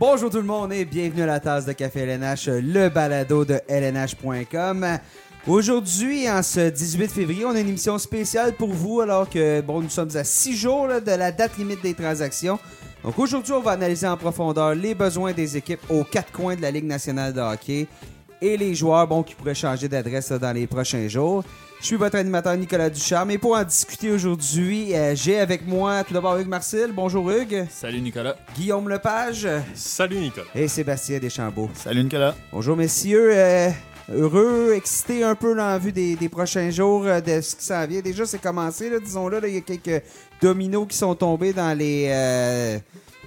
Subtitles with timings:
[0.00, 3.60] Bonjour tout le monde et bienvenue à la tasse de café LNH, le balado de
[3.66, 4.86] LNH.com.
[5.48, 9.90] Aujourd'hui, en ce 18 février, on a une émission spéciale pour vous alors que nous
[9.90, 12.60] sommes à 6 jours de la date limite des transactions.
[13.02, 16.62] Donc aujourd'hui, on va analyser en profondeur les besoins des équipes aux quatre coins de
[16.62, 17.88] la Ligue nationale de hockey
[18.40, 21.42] et les joueurs bon, qui pourraient changer d'adresse dans les prochains jours.
[21.80, 26.02] Je suis votre animateur Nicolas Ducharme et pour en discuter aujourd'hui, euh, j'ai avec moi
[26.02, 26.90] tout d'abord Hugues Marcel.
[26.92, 27.66] Bonjour Hugues.
[27.70, 28.36] Salut Nicolas.
[28.56, 30.46] Guillaume Lepage Salut Nicolas.
[30.56, 31.70] et Sébastien Deschambault.
[31.74, 32.34] Salut Nicolas.
[32.52, 33.30] Bonjour messieurs.
[33.32, 33.70] Euh,
[34.12, 37.64] heureux, excité un peu dans la vue des, des prochains jours euh, de ce qui
[37.64, 38.00] s'en vient.
[38.00, 39.38] Déjà, c'est commencé, là, disons-le.
[39.38, 40.02] là, Il y a quelques
[40.42, 42.78] dominos qui sont tombés dans les, euh,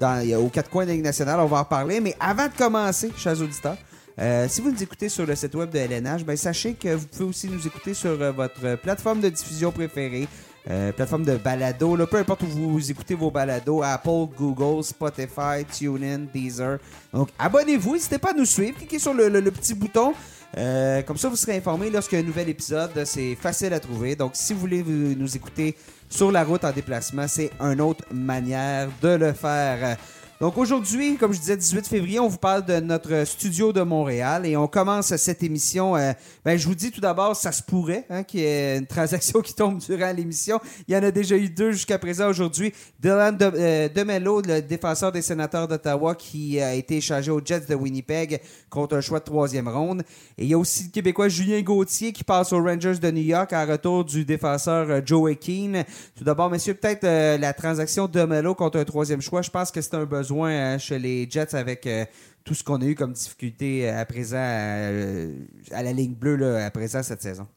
[0.02, 1.39] dans, aux quatre coins de la Ligue nationale.
[1.39, 2.02] On va en reparler.
[2.02, 3.77] Mais avant de commencer, chers auditeurs,
[4.20, 7.07] euh, si vous nous écoutez sur le site web de LNH, ben, sachez que vous
[7.07, 10.27] pouvez aussi nous écouter sur euh, votre plateforme de diffusion préférée.
[10.69, 16.27] euh, plateforme de balado, peu importe où vous écoutez vos balados, Apple, Google, Spotify, TuneIn,
[16.33, 16.77] Deezer.
[17.13, 20.14] Donc abonnez-vous, n'hésitez pas à nous suivre, cliquez sur le, petit bouton.
[20.53, 22.91] Comme ça, vous serez informé lorsqu'il y a un nouvel épisode.
[23.05, 24.16] C'est facile à trouver.
[24.16, 25.75] Donc, si vous voulez nous écouter
[26.09, 29.97] sur la route en déplacement, c'est une autre manière de le faire.
[30.42, 34.44] Donc aujourd'hui, comme je disais, 18 février, on vous parle de notre studio de Montréal
[34.48, 35.95] et on commence cette émission.
[35.95, 38.88] euh, ben, je vous dis tout d'abord, ça se pourrait hein, qu'il y ait une
[38.88, 40.59] transaction qui tombe durant l'émission.
[40.88, 42.73] Il y en a déjà eu deux jusqu'à présent aujourd'hui.
[43.00, 47.76] Dylan euh, DeMello, le défenseur des sénateurs d'Ottawa, qui a été échangé aux Jets de
[47.76, 50.02] Winnipeg contre un choix de troisième ronde.
[50.39, 53.22] Et il y a aussi le Québécois Julien Gauthier qui passe aux Rangers de New
[53.22, 55.83] York en retour du défenseur euh, Joey Keane.
[56.17, 59.44] Tout d'abord, messieurs, peut-être euh, la transaction de Melo contre un troisième choix.
[59.44, 62.05] Je pense que c'est un besoin hein, chez les Jets avec euh,
[62.43, 65.33] tout ce qu'on a eu comme difficulté euh, à présent euh,
[65.71, 67.47] à la ligne bleue là, à présent cette saison.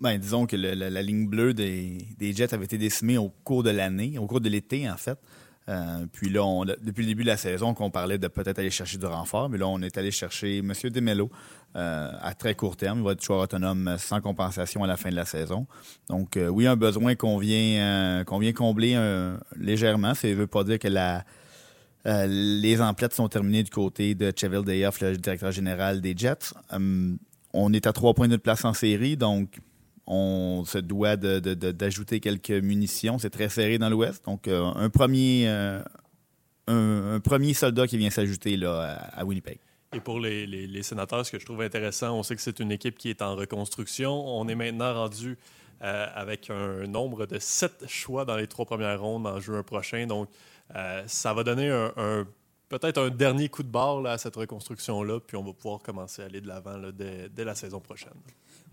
[0.00, 4.16] Ben, disons que la, ligne bleue des, Jets avait été décimée au cours de l'année,
[4.16, 5.18] au cours de l'été, en fait.
[6.12, 8.96] Puis là, on- depuis le début de la saison, qu'on parlait de peut-être aller chercher
[8.96, 10.72] du renfort, mais là, on est allé chercher M.
[10.84, 11.30] Demello
[11.74, 13.00] euh, à très court terme.
[13.00, 15.66] Il va être joueur autonome sans compensation à la fin de la saison.
[16.08, 18.96] Donc, oui, un besoin qu'on vient, vient combler
[19.56, 20.14] légèrement.
[20.14, 21.24] Ça ne veut pas dire que la,
[22.08, 26.54] euh, les emplettes sont terminées du côté de Cheville Dayoff, le directeur général des Jets.
[26.70, 27.18] Hum,
[27.52, 29.58] on est à trois points de place en série, donc
[30.06, 33.18] on se doit d'ajouter quelques munitions.
[33.18, 34.24] C'est très serré dans l'Ouest.
[34.24, 35.82] Donc, euh, un, premier, euh,
[36.66, 39.58] un, premier soldat qui vient s'ajouter à, Winnipeg.
[39.94, 42.96] Et pour les, sénateurs, ce que je trouve intéressant, on sait que c'est une équipe
[42.96, 44.10] qui est en reconstruction.
[44.10, 45.36] On est maintenant rendu
[45.82, 50.06] euh, avec un nombre de sept choix dans les trois premières rondes en juin prochain.
[50.06, 50.30] Donc,
[50.76, 51.70] euh, ça va donner
[52.68, 56.26] peut-être un dernier coup de barre à cette reconstruction-là, puis on va pouvoir commencer à
[56.26, 58.12] aller de l'avant dès, la saison prochaine.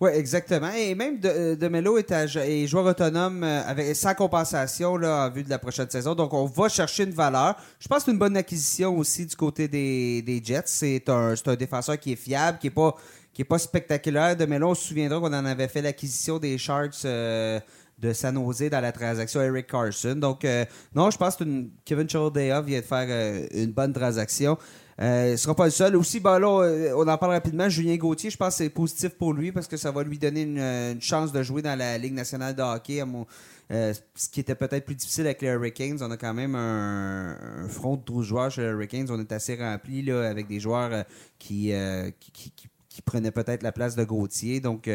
[0.01, 0.71] Oui, exactement.
[0.73, 5.49] Et même de, Melo est, joueur autonome euh, avec, sans compensation là, en vue de
[5.49, 6.15] la prochaine saison.
[6.15, 7.55] Donc, on va chercher une valeur.
[7.79, 10.63] Je pense que c'est une bonne acquisition aussi du côté des, Jets.
[10.65, 14.35] C'est un, défenseur qui est fiable, qui est pas, spectaculaire.
[14.35, 17.61] De Melo, on se souviendra qu'on en avait fait l'acquisition des Sharks euh,
[17.97, 20.15] de San dans la transaction Eric Carson.
[20.15, 21.43] Donc, euh, non, je pense que
[21.85, 24.57] Kevin Chaldea vient de faire euh, une bonne transaction.
[25.01, 25.95] Euh, il ne sera pas le seul.
[25.95, 26.47] Aussi, ben là,
[26.95, 27.67] on en parle rapidement.
[27.69, 30.41] Julien Gauthier, je pense que c'est positif pour lui parce que ça va lui donner
[30.43, 33.01] une, chance de jouer dans la Ligue nationale de hockey.
[33.01, 33.25] à mon-
[33.69, 35.97] ce qui était peut-être plus difficile avec les Hurricanes.
[36.01, 39.07] On a quand même un, front de 12 joueurs chez les Hurricanes.
[39.09, 41.03] On est assez rempli là, avec des joueurs
[41.39, 41.73] qui,
[42.19, 42.51] qui, qui-
[42.89, 44.61] qui- prenaient peut-être la place de Gauthier.
[44.61, 44.87] Donc,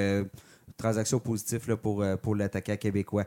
[0.81, 3.25] transaction positive là, pour, euh, pour l'attaquant québécois.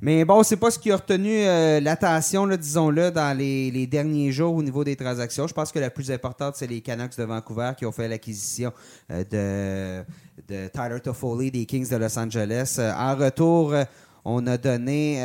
[0.00, 4.32] Mais bon, c'est pas ce qui a retenu euh, l'attention, disons-le, dans les, les derniers
[4.32, 5.46] jours au niveau des transactions.
[5.46, 8.72] Je pense que la plus importante, c'est les Canucks de Vancouver qui ont fait l'acquisition
[9.10, 10.04] euh,
[10.44, 12.78] de, de Tyler Toffoli des Kings de Los Angeles.
[12.78, 13.74] En retour,
[14.24, 15.22] on a donné,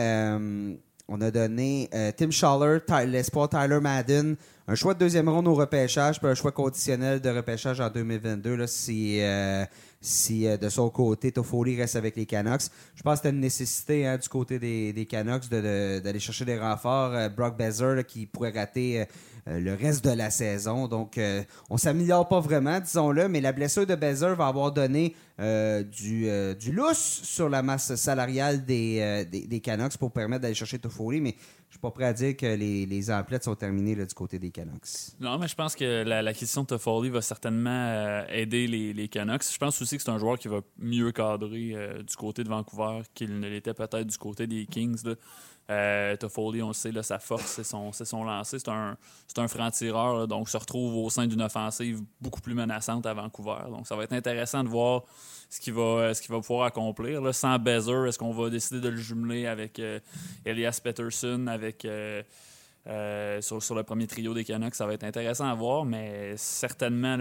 [1.08, 4.36] on a donné Tim Schaller, l'espoir Tyler Madden,
[4.68, 8.56] un choix de deuxième ronde au repêchage, puis un choix conditionnel de repêchage en 2022.
[8.56, 8.68] Là,
[10.02, 12.62] si euh, de son côté, Toffoli reste avec les Canucks.
[12.96, 16.20] Je pense que c'était une nécessité hein, du côté des, des Canucks de- de- d'aller
[16.20, 17.14] chercher des renforts.
[17.14, 19.06] Euh, Brock Bezer qui pourrait rater euh,
[19.48, 20.88] le reste de la saison.
[20.88, 25.16] Donc, euh, on s'améliore pas vraiment, disons-le, mais la blessure de Bezer va avoir donné
[25.40, 30.42] euh, du, euh, du lousse sur la masse salariale des, euh, des, Canucks pour permettre
[30.42, 31.36] d'aller chercher Toffoli, mais
[31.68, 34.52] je suis pas prêt à dire que les, les emplettes sont terminées du côté des
[34.52, 35.14] Canucks.
[35.20, 39.08] Non, mais je pense que la- l'acquisition de Toffoli va certainement euh, aider les, les
[39.08, 39.44] Canucks.
[39.50, 42.50] Je pense aussi que c'est un joueur qui va mieux cadrer euh, du côté de
[42.50, 45.02] Vancouver qu'il ne l'était peut-être du côté des Kings.
[45.70, 48.58] Euh, Toffoli, on le sait, sa force, c'est son, son lancer.
[48.60, 48.98] C'est un,
[49.38, 53.70] un franc-tireur, donc se retrouve au sein d'une offensive beaucoup plus menaçante à Vancouver.
[53.70, 55.04] Donc ça va être intéressant de voir
[55.50, 57.34] ce qu'il va, va pouvoir accomplir.
[57.36, 60.00] Sans Bezer, est-ce qu'on va décider de le jumeler avec euh,
[60.46, 61.86] Elias Peterson, avec.
[61.86, 62.24] euh,
[62.88, 64.76] euh, sur, le premier trio des Canucks.
[64.76, 67.18] Ça va être intéressant à voir, mais certainement,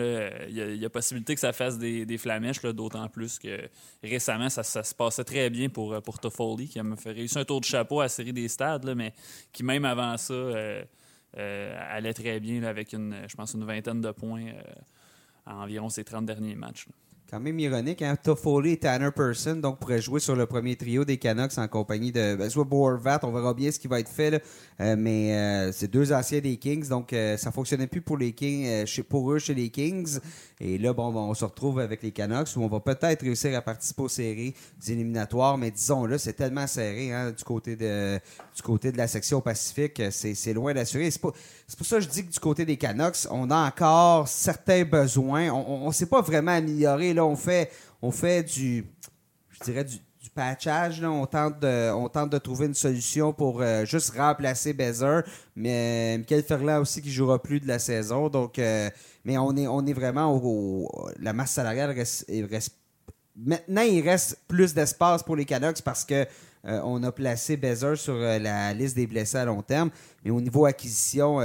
[0.49, 3.69] il y, a possibilité que ça fasse des, des flamèches, d'autant plus que
[4.03, 7.61] récemment, ça, se passait très bien pour, pour Toffoli, qui a fait réussir un tour
[7.61, 9.13] de chapeau à la série des stades, mais
[9.53, 10.85] qui, même avant ça, euh,
[11.37, 14.53] euh, allait très bien avec, une, je pense, une vingtaine de points
[15.45, 16.87] à environ ses 30 derniers matchs
[17.31, 18.03] quand même ironique.
[18.03, 18.17] Hein?
[18.17, 22.11] Toffoli et Tanner Person donc pourraient jouer sur le premier trio des Canucks en compagnie
[22.11, 23.21] de ben, soit Boervat.
[23.23, 24.43] On verra bien ce qui va être fait.
[24.81, 28.33] Euh, mais euh, c'est deux anciens des Kings, donc euh, ça fonctionnait plus pour les
[28.33, 30.19] Kings, chez, pour eux chez les Kings.
[30.61, 33.63] Et là, bon, on se retrouve avec les Canucks où on va peut-être réussir à
[33.63, 34.55] participer aux séries
[34.87, 35.59] éliminatoires.
[35.59, 38.19] Mais disons-le, c'est tellement serré hein, du côté de
[38.59, 41.09] du côté de la section Pacifique, c'est loin d'assurer.
[41.13, 41.33] C'est pour,
[41.81, 45.49] ça que je dis que du côté des Canucks, on a encore certains besoins.
[45.51, 47.71] On ne s'est pas vraiment amélioré on fait,
[48.03, 48.85] on fait du,
[49.51, 49.99] je dirais, du,
[50.35, 51.03] patchage.
[51.03, 55.23] On, tente de, on tente de trouver une solution pour euh, juste remplacer Bezer.
[55.57, 58.29] Mais euh, Michael Ferland aussi qui jouera plus de la saison.
[58.29, 58.91] Donc, euh,
[59.25, 60.89] mais on est, on est vraiment au,
[61.19, 62.27] la masse salariale reste,
[63.41, 66.27] Maintenant, il reste plus d'espace pour les Canucks parce que
[66.65, 69.91] on a placé Bezer sur la liste des blessés à long terme.
[70.25, 71.41] Mais au niveau acquisition,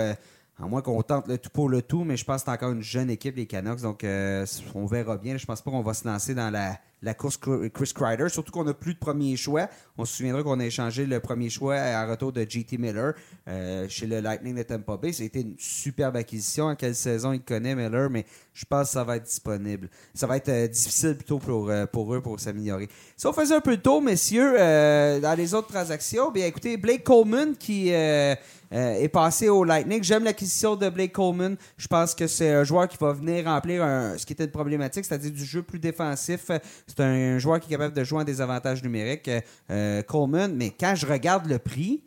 [0.59, 2.71] à moins qu'on tente le tout pour le tout, mais je pense que c'est encore
[2.71, 3.81] une jeune équipe, les Canucks.
[3.81, 4.45] Donc, euh,
[4.75, 5.37] on verra bien.
[5.37, 8.63] Je pense pas qu'on va se lancer dans la, la course Chris Kreider, surtout qu'on
[8.63, 9.67] n'a plus de premier choix.
[9.97, 13.13] On se souviendra qu'on a échangé le premier choix à retour de JT Miller
[13.47, 15.11] euh, chez le Lightning de Tampa Bay.
[15.11, 16.65] C'était une superbe acquisition.
[16.65, 19.89] En quelle saison il connaît Miller, mais je pense que ça va être disponible.
[20.13, 22.87] Ça va être euh, difficile plutôt pour, euh, pour eux pour s'améliorer.
[23.17, 27.03] Si on faisait un peu le tour, messieurs, dans les autres transactions, bien écoutez, Blake
[27.03, 30.03] Coleman qui est passé au Lightning.
[30.03, 31.55] J'aime l'acquisition de Blake Coleman.
[31.77, 33.83] Je pense que c'est un joueur qui va venir remplir
[34.17, 36.49] ce qui était une problématique, c'est-à-dire du jeu plus défensif
[36.95, 39.29] c'est un joueur qui est capable de jouer en désavantage numérique,
[39.71, 40.55] euh, Coleman.
[40.55, 42.03] Mais quand je regarde le prix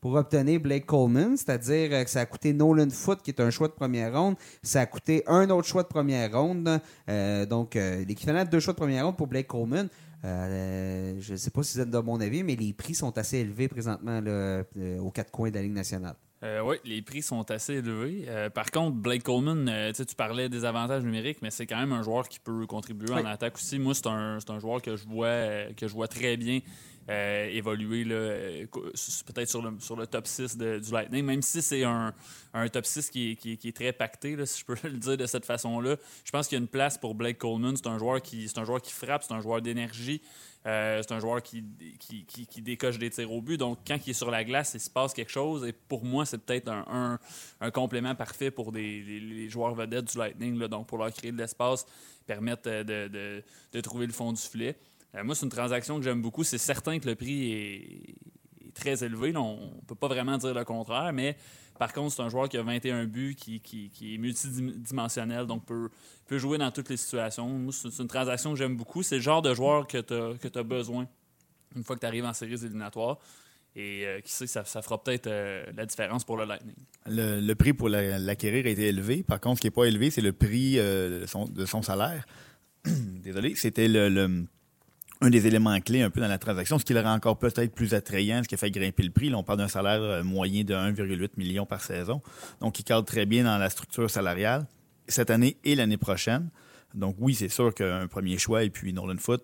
[0.00, 3.50] pour obtenir Blake Coleman, c'est-à-dire euh, que ça a coûté Nolan Foot, qui est un
[3.50, 6.80] choix de première ronde, ça a coûté un autre choix de première ronde.
[7.08, 9.88] Euh, donc, l'équivalent de deux choix de première ronde pour Blake Coleman.
[10.22, 13.38] je ne sais pas si vous êtes de mon avis, mais les prix sont assez
[13.38, 14.20] élevés présentement
[15.00, 16.16] aux quatre coins de la Ligue nationale.
[16.44, 18.26] Euh, oui, les prix sont assez élevés.
[18.28, 21.92] Euh, par contre, Blake Coleman, euh, tu parlais des avantages numériques, mais c'est quand même
[21.92, 23.78] un joueur qui peut contribuer en attaque aussi.
[23.78, 26.60] Moi, c'est un, un, joueur que je vois, que je vois très bien
[27.08, 28.04] évoluer
[29.26, 32.14] peut-être sur le, top 6 du Lightning, même si c'est un,
[32.72, 35.96] top 6 qui, est très pacté, si je peux le dire de cette façon-là.
[36.24, 37.76] Je pense qu'il y a une place pour Blake Coleman.
[37.76, 40.22] C'est un joueur qui, un joueur qui frappe, c'est un joueur d'énergie.
[40.66, 41.62] Euh, c'est un joueur qui,
[41.98, 43.58] qui, décoche des tirs au but.
[43.58, 45.66] Donc, quand il est sur la glace, il se passe quelque chose.
[45.66, 47.18] Et pour moi, c'est peut-être un,
[47.70, 50.58] complément parfait pour des, les, joueurs vedettes du Lightning.
[50.68, 51.84] donc, pour leur créer de l'espace,
[52.26, 53.42] permettre de,
[53.72, 54.74] de, trouver le fond du filet.
[55.14, 56.44] Euh, moi, c'est une transaction que j'aime beaucoup.
[56.44, 58.14] C'est certain que le prix est,
[58.74, 59.36] très élevé.
[59.36, 61.36] on ne peut pas vraiment dire le contraire, mais
[61.78, 65.90] par contre, c'est un joueur qui a 21 buts, qui, qui, est multidimensionnel, donc peut,
[66.26, 67.70] peut jouer dans toutes les situations.
[67.72, 69.02] c'est une transaction que j'aime beaucoup.
[69.02, 71.06] C'est le genre de joueur que tu as, besoin
[71.76, 73.18] une fois que tu arrives en séries éliminatoires.
[73.76, 76.76] Et euh, qui sait, ça, fera peut-être euh, la différence pour le Lightning.
[77.06, 79.24] Le, prix pour l'acquérir a été élevé.
[79.24, 82.24] Par contre, ce qui n'est pas élevé, c'est le prix de, son, salaire.
[82.84, 84.44] Désolé, c'était le,
[85.24, 87.74] un des éléments clés un peu dans la transaction, ce qui le rend encore peut-être
[87.74, 89.34] plus attrayant, ce qui a fait grimper le prix.
[89.34, 92.20] On parle d'un salaire euh, moyen de 1,8 million par saison,
[92.60, 94.66] donc il cadre très bien dans la structure salariale
[95.08, 96.50] cette année et l'année prochaine.
[96.94, 99.42] Donc oui, c'est sûr qu'un premier choix et puis Nolan Foot,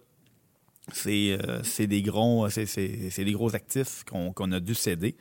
[0.92, 5.16] c'est euh, des gros gros actifs qu'on a dû céder.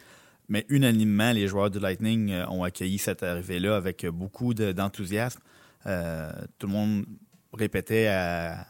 [0.50, 5.39] Mais unanimement, les joueurs du Lightning euh, ont accueilli cette arrivée-là avec beaucoup d'enthousiasme.
[5.86, 7.05] tout le monde
[7.53, 8.65] répétait à,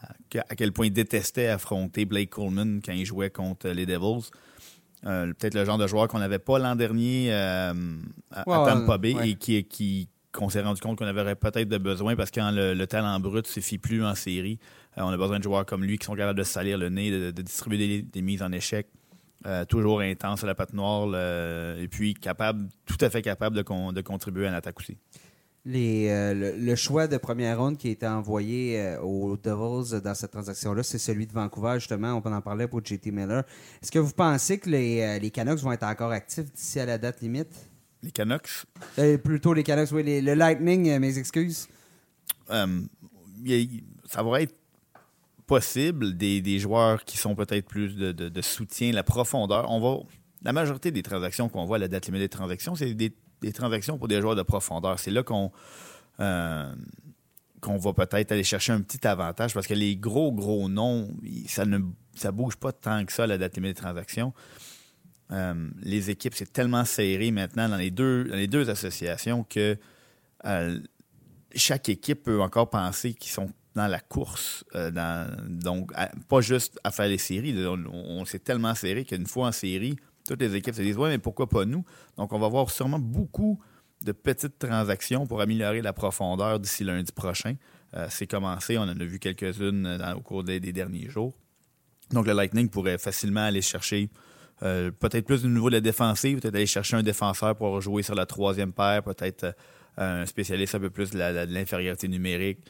[0.56, 4.30] quel point il détestait affronter Blake Coleman quand il jouait contre les Devils.
[5.06, 7.72] Euh, peut-être le genre de joueur qu'on n'avait pas l'an dernier euh,
[8.30, 12.14] à, Tampa Bay et qui, qui qu'on s'est rendu compte qu'on avait peut-être de besoin
[12.14, 14.58] parce que quand le, talent brut ne suffit plus en série,
[14.98, 17.10] euh, on a besoin de joueurs comme lui qui sont capables de salir le nez,
[17.10, 18.86] de, distribuer des, mises en échec,
[19.68, 21.08] toujours intense à la patte noire
[21.78, 24.98] et puis capable, tout à fait capable de, de contribuer à l'attaque aussi.
[25.66, 30.30] Euh, le, choix de première ronde qui a été envoyé euh, aux Devils dans cette
[30.30, 32.14] transaction-là, c'est celui de Vancouver, justement.
[32.24, 33.44] On en parler pour JT Miller.
[33.82, 36.86] Est-ce que vous pensez que les, euh, les, Canucks vont être encore actifs d'ici à
[36.86, 37.68] la date limite?
[38.02, 38.64] Les Canucks?
[39.22, 40.22] plutôt les Canucks, oui.
[40.22, 41.68] le Lightning, mes excuses.
[42.48, 44.54] ça va être
[45.46, 49.70] possible des, des joueurs qui sont peut-être plus de, de, soutien, la profondeur.
[49.70, 50.02] On va,
[50.42, 53.52] la majorité des transactions qu'on voit à la date limite des transactions, c'est des des
[53.52, 54.98] transactions pour des joueurs de profondeur.
[54.98, 55.50] C'est là qu'on
[56.20, 56.72] euh,
[57.60, 61.14] qu'on va peut-être aller chercher un petit avantage parce que les gros, gros noms,
[61.46, 61.78] ça ne
[62.14, 64.32] ça bouge pas tant que ça la date limite des transactions.
[65.30, 69.76] Euh, les équipes, c'est tellement serré maintenant dans les deux, dans les deux associations que
[70.46, 70.80] euh,
[71.54, 74.64] chaque équipe peut encore penser qu'ils sont dans la course.
[75.46, 75.92] donc,
[76.28, 77.54] pas juste à faire les séries.
[77.66, 81.08] On, on s'est tellement serré qu'une fois en série, toutes les équipes se disent Ouais,
[81.08, 81.84] mais pourquoi pas nous?
[82.16, 83.60] Donc, on va voir sûrement beaucoup
[84.02, 87.56] de petites transactions pour améliorer la profondeur d'ici lundi prochain.
[87.96, 91.34] Euh, c'est commencé, on en a vu quelques-unes au cours des, derniers jours.
[92.10, 94.10] Donc, le Lightning pourrait facilement aller chercher
[94.62, 98.02] euh, peut-être plus au niveau de la défensive, peut-être aller chercher un défenseur pour jouer
[98.02, 99.44] sur la troisième paire, peut-être
[99.98, 102.60] euh, un spécialiste un peu plus de l'infériorité numérique.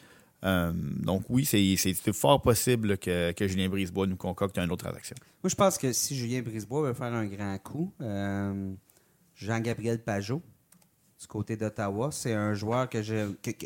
[0.43, 5.15] Euh, donc oui, c'est fort possible que, Julien Brisebois nous concocte une autre transaction.
[5.43, 8.71] Moi, je pense que si Julien Brisebois veut faire un grand coup, euh,
[9.35, 10.41] Jean-Gabriel Pajot,
[11.19, 12.97] du côté d'Ottawa, c'est un joueur que
[13.41, 13.65] que-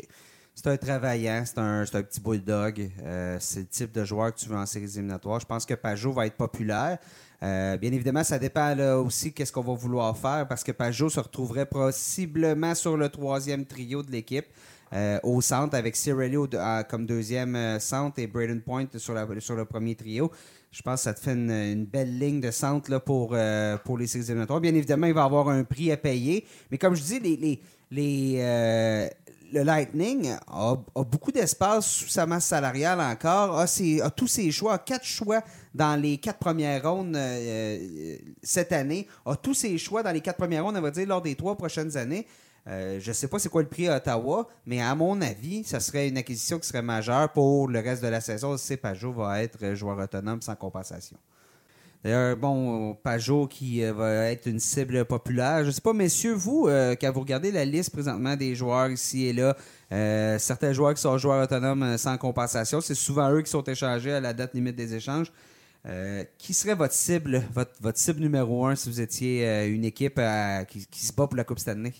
[0.54, 2.90] c'est un travaillant, c'est un, un petit bulldog.
[3.02, 5.38] Euh, c'est le type de joueur que tu veux en séries éliminatoires.
[5.40, 6.98] Je pense que Pajot va être populaire.
[7.42, 11.20] Bien évidemment, ça dépend là, aussi qu'est-ce qu'on va vouloir faire parce que Pajot se
[11.20, 14.46] retrouverait possiblement sur le troisième trio de l'équipe.
[14.92, 19.56] Euh, au centre avec Cirelli à- comme deuxième euh, centre et Braden Point sur, sur
[19.56, 20.30] le premier trio.
[20.70, 23.98] Je pense que ça te fait une, belle ligne de centre là, pour, euh, pour
[23.98, 24.60] les séries éliminatoires.
[24.60, 26.44] Bien évidemment, il va avoir un prix à payer.
[26.70, 29.08] Mais comme je dis, les, les, les, euh,
[29.52, 34.74] le Lightning a, beaucoup d'espace sous sa masse salariale encore, a, a tous ses choix,
[34.74, 35.42] a quatre choix
[35.74, 37.18] dans les quatre premières rondes
[38.42, 41.22] cette année, a tous ses choix dans les quatre premières rondes, on va dire, lors
[41.22, 42.26] des trois prochaines années.
[42.68, 45.62] Euh, je ne sais pas c'est quoi le prix à Ottawa, mais à mon avis,
[45.62, 49.12] ça serait une acquisition qui serait majeure pour le reste de la saison si Pajot
[49.12, 51.16] va être euh, joueur autonome sans compensation.
[52.02, 55.60] D'ailleurs, bon, Pajot qui euh, va être une cible populaire.
[55.62, 56.68] Je ne sais pas, messieurs, vous,
[57.00, 59.56] quand vous regardez la liste présentement des joueurs ici et là,
[60.38, 64.20] certains joueurs qui sont joueurs autonomes sans compensation, c'est souvent eux qui sont échangés à
[64.20, 65.32] la date limite des échanges.
[66.36, 70.20] Qui serait votre cible, votre, votre cible numéro un si vous étiez une équipe
[70.68, 71.92] qui, qui se bat pour la Coupe Stanley?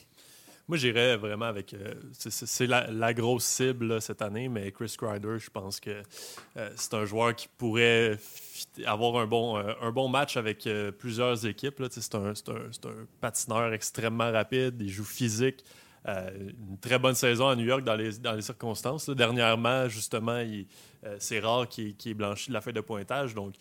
[0.68, 1.74] Moi, j'irais vraiment avec.
[1.74, 6.02] euh, c'est- la, la grosse cible cette année, mais Chris Kreider, je pense que
[6.56, 8.18] euh, c'est un joueur qui pourrait
[8.84, 10.68] avoir un bon, euh, un bon match avec
[10.98, 11.82] plusieurs équipes.
[11.90, 15.64] C'est un, un- un patineur extrêmement rapide, il joue physique.
[16.08, 19.08] Une très bonne saison à New York dans les, dans les circonstances.
[19.10, 20.40] Dernièrement, justement,
[21.18, 23.34] c'est rare qu'il qu'il ait blanchi de la feuille de pointage.
[23.34, 23.54] Donc,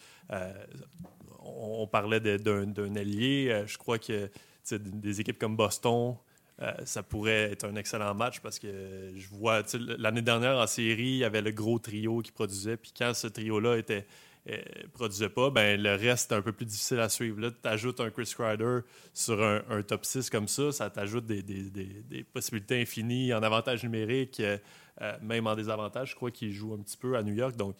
[1.40, 2.72] on, on parlait d'un.
[2.78, 4.30] Euh, je crois que
[4.72, 6.16] des équipes comme Boston,
[6.62, 9.64] euh, ça pourrait être un excellent match parce que je vois,
[9.98, 12.78] l'année dernière en série, il y avait le gros trio qui produisait.
[12.78, 14.06] Puis quand ce trio-là était
[14.48, 14.58] euh,
[14.94, 17.40] produisait pas, ben le reste est un peu plus difficile à suivre.
[17.42, 18.82] Là, tu ajoutes un Chris Kreider
[19.12, 24.60] sur un, top 6 comme ça, ça t'ajoute des, possibilités infinies en avantage numérique, euh,
[25.02, 26.12] euh, même en désavantage.
[26.12, 27.56] Je crois qu'il joue un petit peu à New York.
[27.56, 27.76] Donc,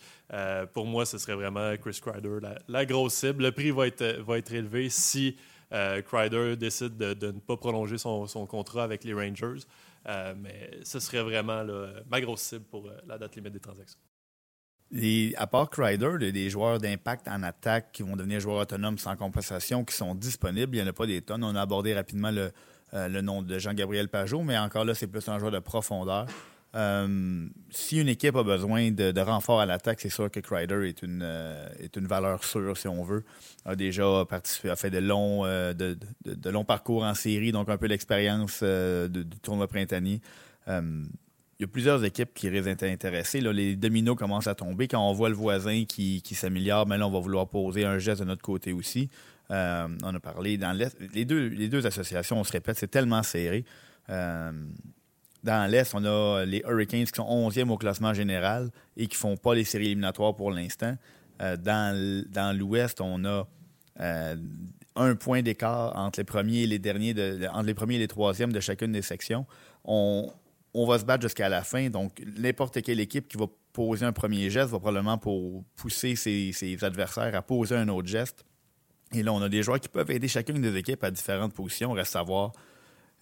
[0.74, 3.44] pour moi, ce serait vraiment Chris Kreider, la, la grosse cible.
[3.44, 5.38] Le prix va être, va être élevé si
[5.76, 9.66] euh, Kreider décide de, ne pas prolonger son, contrat avec les Rangers.
[10.08, 11.64] Euh, mais ce serait vraiment
[12.10, 14.00] ma grosse cible pour euh, la date limite des transactions.
[15.38, 19.84] À part Crider, des joueurs d'impact en attaque qui vont devenir joueurs autonomes sans compensation
[19.84, 20.76] qui sont disponibles.
[20.76, 21.44] Il n'y en a pas des tonnes.
[21.44, 22.52] On a abordé rapidement le,
[22.94, 26.28] euh, le nom de Jean-Gabriel Pajot, mais encore là, c'est plus un joueur de profondeur.
[26.76, 31.04] Euh, si une équipe a besoin de, renfort à l'attaque, c'est sûr que Crider est
[31.04, 33.24] une, euh, est une valeur sûre, si on veut.
[33.64, 35.98] A déjà participé, a fait de longs, euh, de,
[36.64, 40.22] parcours en série, donc un peu l'expérience du tournoi printanier.
[40.68, 43.40] Il y a plusieurs équipes qui risquent d'être intéressées.
[43.40, 44.90] Les dominos commencent à tomber.
[44.90, 47.98] Quand on voit le voisin qui, qui s'améliore, mais là, on va vouloir poser un
[47.98, 49.10] geste de notre côté aussi.
[49.50, 50.78] On a parlé dans.
[51.14, 53.64] Les deux, les deux associations, on se répète, c'est tellement serré.
[55.46, 59.20] Dans l'Est, on a les Hurricanes qui sont 11e au classement général et qui ne
[59.20, 60.98] font pas les séries éliminatoires pour l'instant.
[61.40, 63.48] Euh, dans l'Ouest, on a
[64.00, 64.36] euh,
[64.96, 68.08] un point d'écart entre les premiers et les derniers, de, entre les premiers et les
[68.08, 69.46] troisièmes de chacune des sections.
[69.84, 70.34] On,
[70.74, 71.92] on va se battre jusqu'à la fin.
[71.92, 76.54] Donc, n'importe quelle équipe qui va poser un premier geste va probablement pour pousser ses,
[76.54, 78.44] ses adversaires à poser un autre geste.
[79.14, 81.92] Et là, on a des joueurs qui peuvent aider chacune des équipes à différentes positions.
[81.92, 82.54] Reste à savoir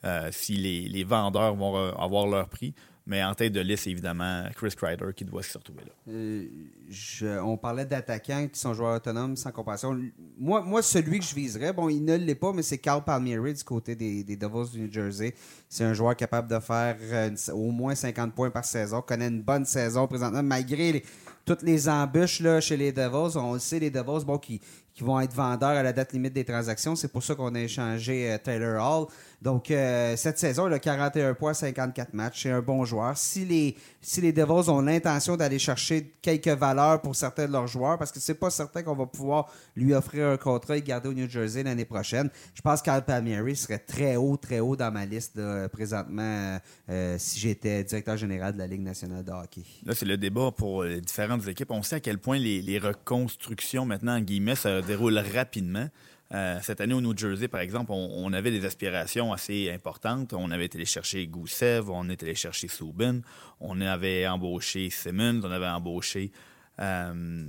[0.05, 2.73] euh, si les, les vendeurs vont avoir leur prix.
[3.05, 5.91] Mais en tête de liste, évidemment, Chris Kreider qui doit se retrouver là.
[6.07, 9.99] Euh, on parlait d'attaquants qui sont joueurs autonomes sans compassion.
[10.37, 13.53] Moi, moi, celui que je viserais, bon, il ne l'est pas, mais c'est Carl Palmieri
[13.53, 15.35] du côté des, des Devils du New Jersey.
[15.67, 19.41] C'est un joueur capable de faire euh, au moins 50 points par saison, connaît une
[19.41, 21.03] bonne saison présentement, malgré
[21.43, 23.37] toutes les embûches là, chez les Devils.
[23.37, 24.61] On le sait, les Devils, bon, qui,
[24.93, 26.95] qui vont être vendeurs à la date limite des transactions.
[26.95, 29.07] C'est pour ça qu'on a échangé Taylor Hall.
[29.43, 32.43] Donc, euh, cette saison, il a 41 points, 54 matchs.
[32.43, 33.17] C'est un bon joueur.
[33.17, 37.67] Si les, si les Devils ont l'intention d'aller chercher quelques valeurs pour certains de leurs
[37.67, 41.09] joueurs, parce que c'est pas certain qu'on va pouvoir lui offrir un contrat et garder
[41.09, 44.91] au New Jersey l'année prochaine, je pense qu'Al Palmieri serait très haut, très haut dans
[44.93, 46.57] ma liste là, présentement
[46.89, 49.63] euh, si j'étais directeur général de la Ligue nationale de hockey.
[49.85, 51.71] Là, c'est le débat pour les différentes équipes.
[51.71, 55.89] On sait à quel point les, les reconstructions, maintenant, en guillemets, se déroulent rapidement.
[56.33, 60.33] Euh, cette année au New Jersey, par exemple, on, on, avait des aspirations assez importantes.
[60.33, 63.21] On avait été chercher Goussev, on était allé chercher Subin,
[63.59, 66.31] on avait embauché Simmons, on avait embauché.
[66.79, 67.43] Euh,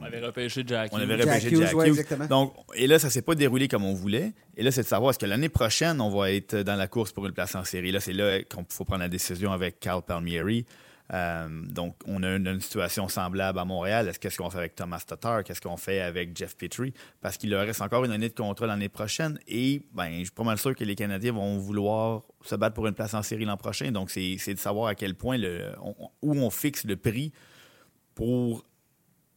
[0.00, 2.26] on avait repêché Jack On avait repêché Jack, Jack ouais, exactement.
[2.26, 4.32] Donc, et là, ça s'est pas déroulé comme on voulait.
[4.56, 7.12] Et là, c'est de savoir est-ce que l'année prochaine, on va être dans la course
[7.12, 7.92] pour une place en série?
[7.92, 10.64] Là, c'est là qu'il faut prendre la décision avec Carl Palmieri.
[11.12, 14.08] Euh, donc, on a une, situation semblable à Montréal.
[14.08, 15.44] Est-ce qu'est-ce qu'on fait avec Thomas Tatar?
[15.44, 16.94] Qu'est-ce qu'on fait avec Jeff Petrie?
[17.20, 19.38] Parce qu'il leur reste encore une année de contrat l'année prochaine.
[19.46, 22.86] Et ben, je suis pas mal sûr que les Canadiens vont vouloir se battre pour
[22.86, 23.90] une place en série l'an prochain.
[23.92, 25.38] Donc, c'est de savoir à quel point,
[25.82, 27.32] on, où on fixe le prix
[28.14, 28.64] pour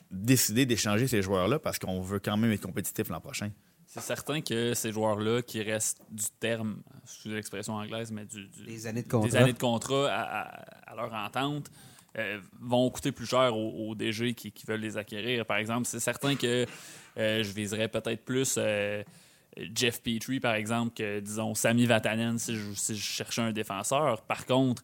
[0.09, 3.51] décider d'échanger ces joueurs-là parce qu'on veut quand même être compétitif l'an prochain.
[3.97, 8.65] C'est certain que ces joueurs-là qui restent du terme, sous l'expression anglaise, mais du, du,
[8.65, 11.71] des années de contrat, des années de contrat à, à, à leur entente,
[12.17, 15.45] euh, vont coûter plus cher aux, aux DG qui, qui, veulent les acquérir.
[15.45, 16.65] Par exemple, c'est certain que
[17.17, 19.03] euh, je viserais peut-être plus euh,
[19.75, 24.21] Jeff Petrie, par exemple, que, disons, Sami Vatanen si je, si je cherchais un défenseur.
[24.23, 24.83] Par contre,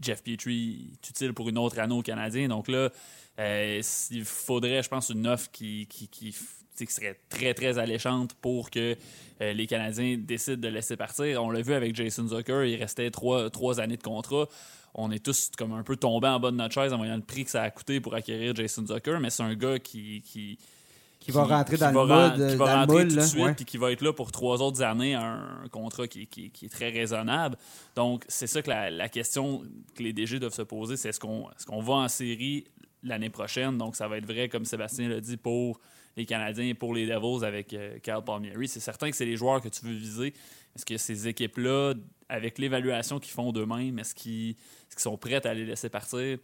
[0.00, 2.48] Jeff Petrie est utile pour une autre année au Canadien.
[2.48, 2.90] Donc là,
[3.38, 6.34] il faudrait, je pense, une offre qui, qui, qui
[6.76, 8.96] qui serait très, très alléchante pour que
[9.40, 11.42] euh, les Canadiens décident de laisser partir.
[11.42, 14.46] On l'a vu avec Jason Zucker, il restait trois, trois années de contrat.
[14.94, 17.22] On est tous comme un peu tombés en bas de notre chaise en voyant le
[17.22, 20.58] prix que ça a coûté pour acquérir Jason Zucker, mais c'est un gars qui, qui,
[21.20, 23.20] qui va rentrer qui dans le mood, qui va dans rentrer le moule, tout de
[23.20, 23.54] suite ouais.
[23.54, 26.70] puis qui va être là pour trois autres années un contrat qui, qui, qui est
[26.70, 27.56] très raisonnable.
[27.94, 29.62] Donc, c'est ça que la, la, question
[29.94, 32.64] que les DG doivent se poser, c'est est-ce qu'on est qu'on va en série
[33.02, 33.78] l'année prochaine?
[33.78, 35.78] Donc, ça va être vrai, comme Sébastien l'a dit, pour
[36.20, 38.68] les Canadiens pour les Devils avec euh, Carl Palmieri.
[38.68, 40.34] C'est certain que c'est les joueurs que tu veux viser.
[40.76, 41.94] Est-ce que ces équipes-là,
[42.28, 44.56] avec l'évaluation qu'ils font d'eux-mêmes, est-ce qu'ils
[44.96, 46.38] sont prêtes à les laisser partir?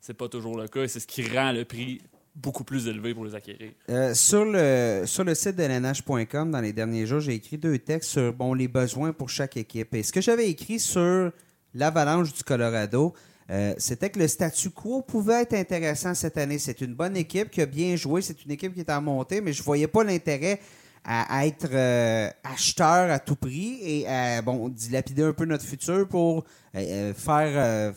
[0.00, 2.00] C'est pas toujours le cas et c'est ce qui rend le prix
[2.34, 3.72] beaucoup plus élevé pour les acquérir.
[3.88, 7.78] Euh, sur, le, sur le site de l'NH.com, dans les derniers jours, j'ai écrit deux
[7.78, 9.94] textes sur bon, les besoins pour chaque équipe.
[9.94, 11.32] Et ce que j'avais écrit sur
[11.74, 13.14] l'Avalanche du Colorado,
[13.50, 16.58] euh, c'était que le statu quo pouvait être intéressant cette année.
[16.58, 18.22] C'est une bonne équipe qui a bien joué.
[18.22, 20.60] C'est une équipe qui est en montée, mais je ne voyais pas l'intérêt
[21.04, 26.08] à, être euh, acheteur à tout prix et à bon, dilapider un peu notre futur
[26.08, 27.92] pour euh, faire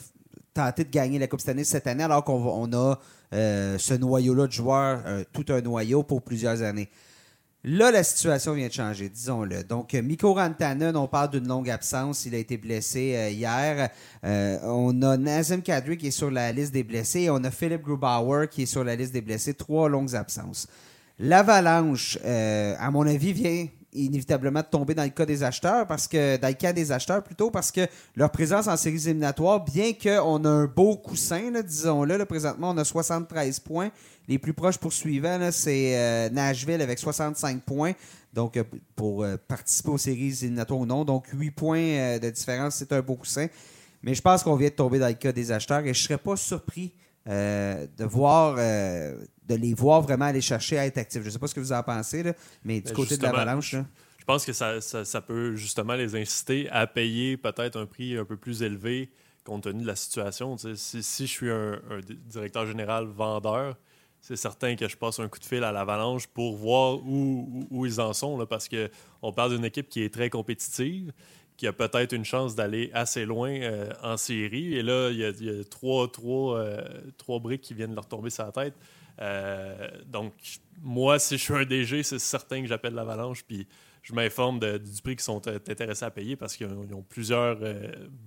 [0.54, 3.00] tenter de gagner la Coupe cette année cette année, alors qu'on on a
[3.32, 6.90] ce noyau-là de joueurs, tout un noyau pour plusieurs années.
[7.70, 9.62] Là, la situation vient de changer, disons-le.
[9.62, 12.26] Donc, Mikko Rantanen, on parle d'une longue absence.
[12.26, 13.90] Il a été blessé euh, hier.
[14.24, 17.30] Euh, on a Nazem Kadri qui est sur la liste des blessés.
[17.30, 19.54] On a Philip Grubauer qui est sur la liste des blessés.
[19.54, 20.70] Trois longues absences.
[21.20, 26.08] L'avalanche, euh, à mon avis, vient inévitablement de tomber dans le cas des acheteurs, parce
[26.08, 27.82] que dans le cas des acheteurs plutôt, parce que
[28.16, 32.84] leur présence en séries éliminatoires, bien qu'on a un beau coussin, disons-le, présentement on a
[32.84, 33.90] 73 points.
[34.28, 37.94] Les plus proches poursuivants, c'est euh, Nashville avec 65 points.
[38.34, 38.64] Donc, euh,
[38.96, 41.06] pour euh, participer aux séries éliminatoires ou non.
[41.06, 43.48] Donc, 8 points de différence, c'est un beau coussin.
[44.04, 46.04] Mais je pense qu'on vient de tomber dans le cas des acheteurs et je ne
[46.04, 46.94] serais pas surpris
[47.28, 51.22] euh, de voir de les voir vraiment aller chercher à être actifs.
[51.22, 53.24] Je ne sais pas ce que vous en pensez, là, mais du Ben, côté de
[53.24, 53.74] l'avalanche.
[53.74, 53.86] là.
[54.20, 58.18] Je pense que ça, ça, ça peut justement les inciter à payer peut-être un prix
[58.18, 59.10] un peu plus élevé
[59.46, 60.58] compte tenu de la situation.
[60.58, 63.78] Si, si je suis un, un directeur général vendeur,
[64.20, 67.68] c'est certain que je passe un coup de fil à l'Avalanche pour voir où, où,
[67.72, 71.14] où ils en sont, là, parce qu'on parle d'une équipe qui est très compétitive,
[71.58, 74.76] qui a peut-être une chance d'aller assez loin euh, en série.
[74.76, 76.82] Et là, il y a, trois, trois, euh,
[77.18, 78.76] trois briques qui viennent leur tomber sur la tête.
[79.20, 80.34] Euh, donc,
[80.82, 83.68] moi, si je suis un DG, c'est certain que j'appelle l'Avalanche, puis
[84.04, 87.58] je m'informe du prix qu'ils sont intéressés à payer parce qu'ils ont, plusieurs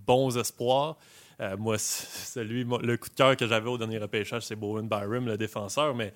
[0.04, 0.98] bons espoirs.
[1.58, 5.38] Moi, celui, le coup de cœur que j'avais au dernier repêchage, c'est Bowen Byram, le
[5.38, 6.12] défenseur, mais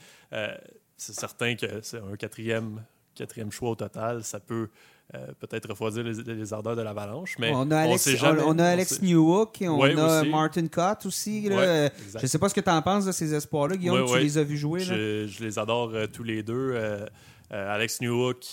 [0.98, 4.22] c'est certain que c'est un quatrième, quatrième choix au total.
[4.22, 4.68] Ça peut
[5.14, 8.40] euh, peut-être refroidir les, les ardeurs de l'Avalanche, mais on a Alex, jamais.
[8.42, 10.30] on, on a Alex Newhook et on Ouais, a aussi.
[10.30, 11.46] Martin Cott aussi.
[11.48, 11.56] là.
[11.56, 12.20] Ouais, exact.
[12.20, 14.00] je ne sais pas ce que tu en penses de ces espoirs-là, Guillaume.
[14.00, 14.80] Ouais, tu les as vus jouer.
[14.80, 14.86] Là?
[14.86, 16.72] Je, je les adore euh, tous les deux.
[16.74, 17.04] Euh,
[17.52, 18.44] euh, Alex Newhook,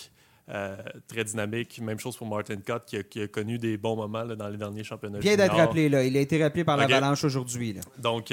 [1.07, 1.79] très dynamique.
[1.81, 4.49] Même chose pour Martin Cott qui a, qui a connu des bons moments là, dans
[4.49, 5.19] les derniers championnats.
[5.19, 6.03] Vient d'être rappelé, là.
[6.03, 7.77] Il a été rappelé par l'Avalanche aujourd'hui.
[7.97, 8.31] Donc,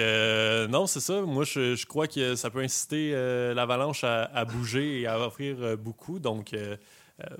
[0.68, 1.22] non, c'est ça.
[1.22, 3.12] Moi, je, je crois que ça peut inciter
[3.54, 6.18] l'Avalanche à, à bouger et à offrir beaucoup.
[6.18, 6.52] Donc,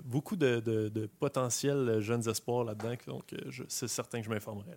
[0.04, 2.94] beaucoup de, potentiels jeunes espoirs là-dedans.
[3.06, 4.76] Donc, euh, c'est certain que je m'informerai.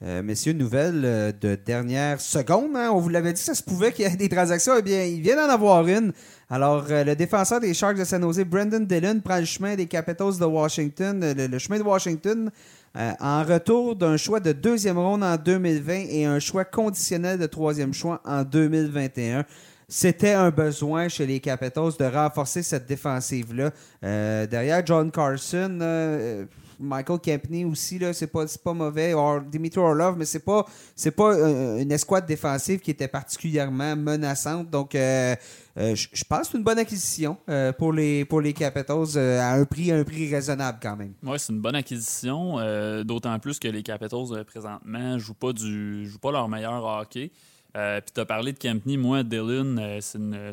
[0.00, 2.76] Euh, messieurs, nouvelle euh, de dernière seconde.
[2.76, 2.90] hein?
[2.92, 4.74] On vous l'avait dit, ça se pouvait qu'il y ait des transactions.
[4.78, 6.12] Eh bien, il vient d'en avoir une.
[6.48, 9.86] Alors, euh, le défenseur des Sharks de San Jose, Brendan Dillon, prend le chemin des
[9.86, 12.50] Capitals de Washington, euh, le, le chemin de Washington,
[12.96, 17.46] euh, en retour d'un choix de deuxième ronde en 2020 et un choix conditionnel de
[17.46, 19.44] troisième choix en 2021.
[19.90, 23.70] C'était un besoin chez les Capitals de renforcer cette défensive-là.
[24.04, 26.44] Euh, derrière John Carson, euh,
[26.78, 29.14] Michael Kempney aussi, là, c'est pas, pas mauvais.
[29.14, 33.96] Or, Dimitri Orlov, mais c'est pas, c'est pas euh, une escouade défensive qui était particulièrement
[33.96, 34.68] menaçante.
[34.68, 37.38] Donc, je pense que c'est une bonne acquisition
[37.78, 41.14] pour, les, pour les Capitals à un prix, un prix raisonnable quand même.
[41.22, 42.56] Oui, c'est une bonne acquisition,
[43.04, 47.30] d'autant plus que les Capitals présentement jouent pas du jouent pas leur meilleur hockey.
[47.78, 50.34] Euh, Puis tu as parlé de Kempney, moi, Dylan, euh, c'est une.
[50.34, 50.52] euh,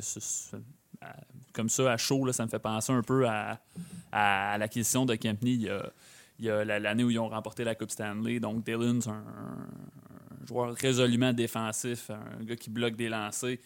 [1.54, 3.60] comme ça, à chaud, ça me fait penser un peu à,
[4.58, 5.54] l'acquisition de Kempney
[6.38, 8.40] il y a, l'année où ils ont remporté la Coupe Stanley.
[8.40, 9.68] Donc, Dylan, c'est un,
[10.46, 13.58] joueur résolument défensif, un gars qui bloque des lancers.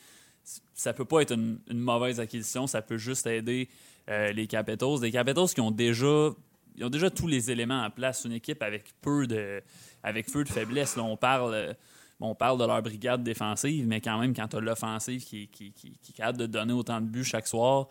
[0.73, 3.67] Ça peut pas être une, mauvaise acquisition, ça peut juste aider
[4.07, 4.99] les Capitals.
[5.01, 6.29] Des Capitals qui ont déjà
[6.75, 8.23] ils ont déjà tous les éléments en place.
[8.23, 9.61] Une équipe avec peu de,
[10.01, 10.95] avec peu de faiblesse.
[10.95, 11.75] Là, on, parle,
[12.21, 15.71] on parle de leur brigade défensive, mais quand même, quand tu as l'offensive qui, qui,
[15.71, 15.97] qui,
[16.37, 17.87] de donner autant de buts chaque soir,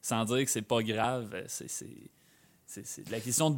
[0.00, 1.86] sans dire que c'est pas grave, euh, c'est.
[3.10, 3.56] La question de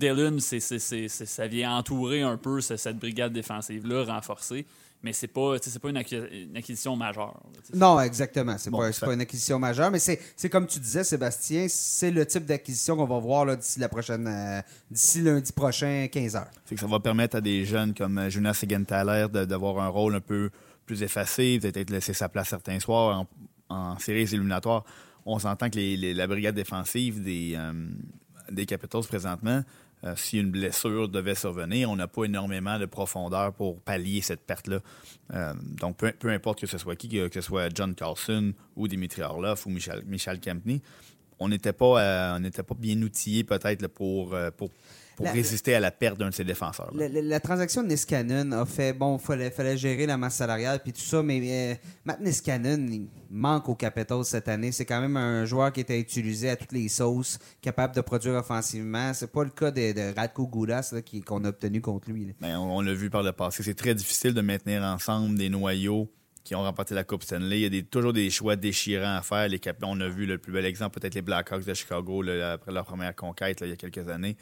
[0.78, 4.66] c'est- ça vient entourer un peu ce- cette brigade défensive-là, renforcée,
[5.02, 7.40] mais c'est pas, pas une, acqui- une acquisition majeure.
[7.44, 7.60] là.
[7.74, 8.56] Non, exactement.
[8.58, 12.10] C'est Bon, pas, pas une acquisition majeure, mais c'est c'est comme tu disais, Sébastien, c'est
[12.10, 16.46] le type d'acquisition qu'on va voir d'ici la prochaine, euh, d'ici lundi prochain, 15h.
[16.64, 19.88] Fait que ça va permettre à des jeunes comme euh, Jonas Segenthaler de- d'avoir un
[19.88, 20.50] rôle un peu
[20.86, 23.26] plus effacé, peut-être laisser sa place certains soirs
[23.68, 24.84] en, en séries éliminatoires.
[25.24, 27.72] On s'entend que les- les- la brigade défensive des, euh,
[28.50, 29.62] des Capitals présentement,
[30.04, 34.46] euh, si une blessure devait survenir, on n'a pas énormément de profondeur pour pallier cette
[34.46, 34.80] perte-là.
[35.32, 39.22] Euh, donc, peu, importe que ce soit qui, que, ce soit John Carlson ou Dimitri
[39.22, 40.82] Orlov ou Michel, Michel Kempney,
[41.38, 42.00] on n'était pas,
[42.36, 44.34] euh, pas bien outillé peut-être pour,
[45.16, 46.92] pour La- résister à la perte d'un de ses défenseurs.
[46.94, 50.80] La, la- la transaction de Niskanen a fait, bon, fallait, fallait gérer la masse salariale
[50.82, 51.40] puis tout ça, mais
[51.72, 51.74] euh,
[52.04, 54.72] Matt Niskanen, il manque au Capitals cette année.
[54.72, 58.34] C'est quand même un joueur qui était utilisé à toutes les sauces, capable de produire
[58.34, 59.12] offensivement.
[59.14, 60.50] C'est pas le cas de, de Radko
[61.04, 62.34] qui- qu'on a obtenu contre lui.
[62.40, 63.62] Ben, on on l'a vu par le passé.
[63.62, 66.10] C'est très difficile de maintenir ensemble des noyaux
[66.44, 67.56] qui ont remporté la Coupe Stanley.
[67.58, 69.48] Il y a des- toujours des choix déchirants à faire.
[69.48, 72.70] Les on a vu le plus bel exemple, peut-être les Blackhawks de Chicago là, après
[72.70, 74.36] leur première conquête là, il y a quelques années.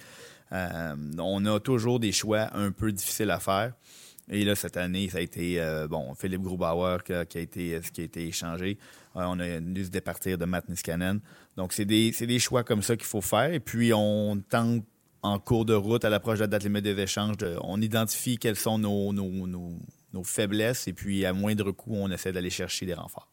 [0.52, 3.72] Euh, on a toujours des choix un peu difficiles à faire.
[4.30, 8.00] Et là, cette année, ça a été euh, bon, Philippe Grubauer qui a, été, qui
[8.00, 8.78] a été échangé.
[9.16, 11.20] Euh, on a dû se départir de Matt Niskanen.
[11.56, 13.52] Donc, c'est des, des choix comme ça qu'il faut faire.
[13.52, 14.84] Et puis, on tente
[15.22, 18.56] en cours de route, à l'approche de la date limite des échanges, on identifie quelles
[18.56, 19.78] sont nos, nos- nos-
[20.12, 23.26] nos faiblesses et puis à moindre coût, on essaie d'aller chercher des renforts.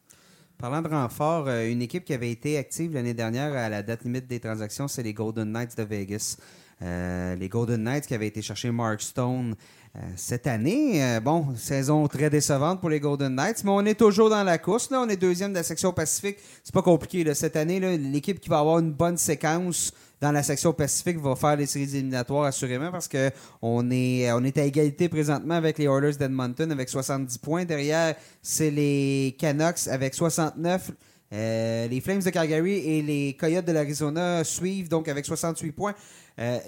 [0.58, 4.04] Parlant de renfort, euh, une équipe qui avait été active l'année dernière à la date
[4.04, 6.38] limite des transactions, c'est les Golden Knights de Vegas.
[6.84, 9.56] Euh, les Golden Knights qui avaient été chercher Mark Stone
[9.96, 11.04] euh, cette année.
[11.04, 14.58] Euh, bon, saison très décevante pour les Golden Knights, mais on est toujours dans la
[14.58, 14.90] course.
[14.90, 15.02] Là.
[15.02, 16.38] On est deuxième de la section Pacifique.
[16.64, 17.24] C'est pas compliqué.
[17.24, 17.36] Là.
[17.36, 21.56] Cette année, l'équipe qui va avoir une bonne séquence dans la section Pacifique va faire
[21.56, 25.86] les séries éliminatoires assurément parce que on est, on est à égalité présentement avec les
[25.86, 27.66] Oilers d'Edmonton avec 70 points.
[27.66, 30.92] Derrière, c'est les Canucks avec 69.
[31.34, 35.96] Euh, les Flames de Calgary et les Coyotes de l'Arizona suivent donc avec 68 points.
[36.40, 36.60] Euh,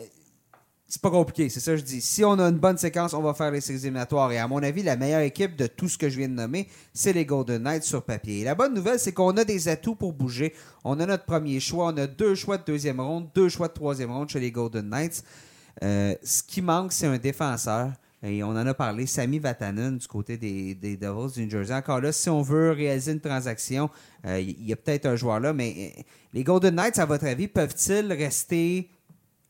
[0.88, 2.02] c'est pas compliqué, c'est ça que je dis.
[2.02, 4.32] Si on a une bonne séquence, on va faire les séries éliminatoires.
[4.32, 6.68] Et à mon avis, la meilleure équipe de tout ce que je viens de nommer,
[6.94, 8.44] c'est les Golden Knights sur papier.
[8.44, 10.54] La bonne nouvelle, c'est qu'on a des atouts pour bouger.
[10.84, 13.74] On a notre premier choix, on a deux choix de deuxième ronde, deux choix de
[13.74, 15.24] troisième ronde chez les Golden Knights.
[15.82, 17.94] Euh, ce qui manque, c'est un défenseur.
[18.26, 21.74] Et on en a parlé, Sami Vatanen du côté des, des Devils du New Jersey.
[21.74, 23.90] Encore là, si on veut réaliser une transaction,
[24.26, 26.02] euh, il y a peut-être un joueur là, mais euh,
[26.34, 28.90] les Golden Knights, à votre avis, peuvent-ils rester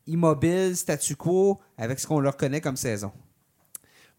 [0.07, 3.11] immobiles, statu quo, avec ce qu'on leur connaît comme saison?